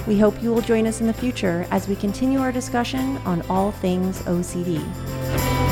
We 0.07 0.19
hope 0.19 0.41
you 0.43 0.53
will 0.53 0.61
join 0.61 0.85
us 0.85 0.99
in 0.99 1.07
the 1.07 1.13
future 1.13 1.65
as 1.71 1.87
we 1.87 1.95
continue 1.95 2.39
our 2.39 2.51
discussion 2.51 3.17
on 3.19 3.41
all 3.43 3.71
things 3.71 4.21
OCD. 4.23 5.62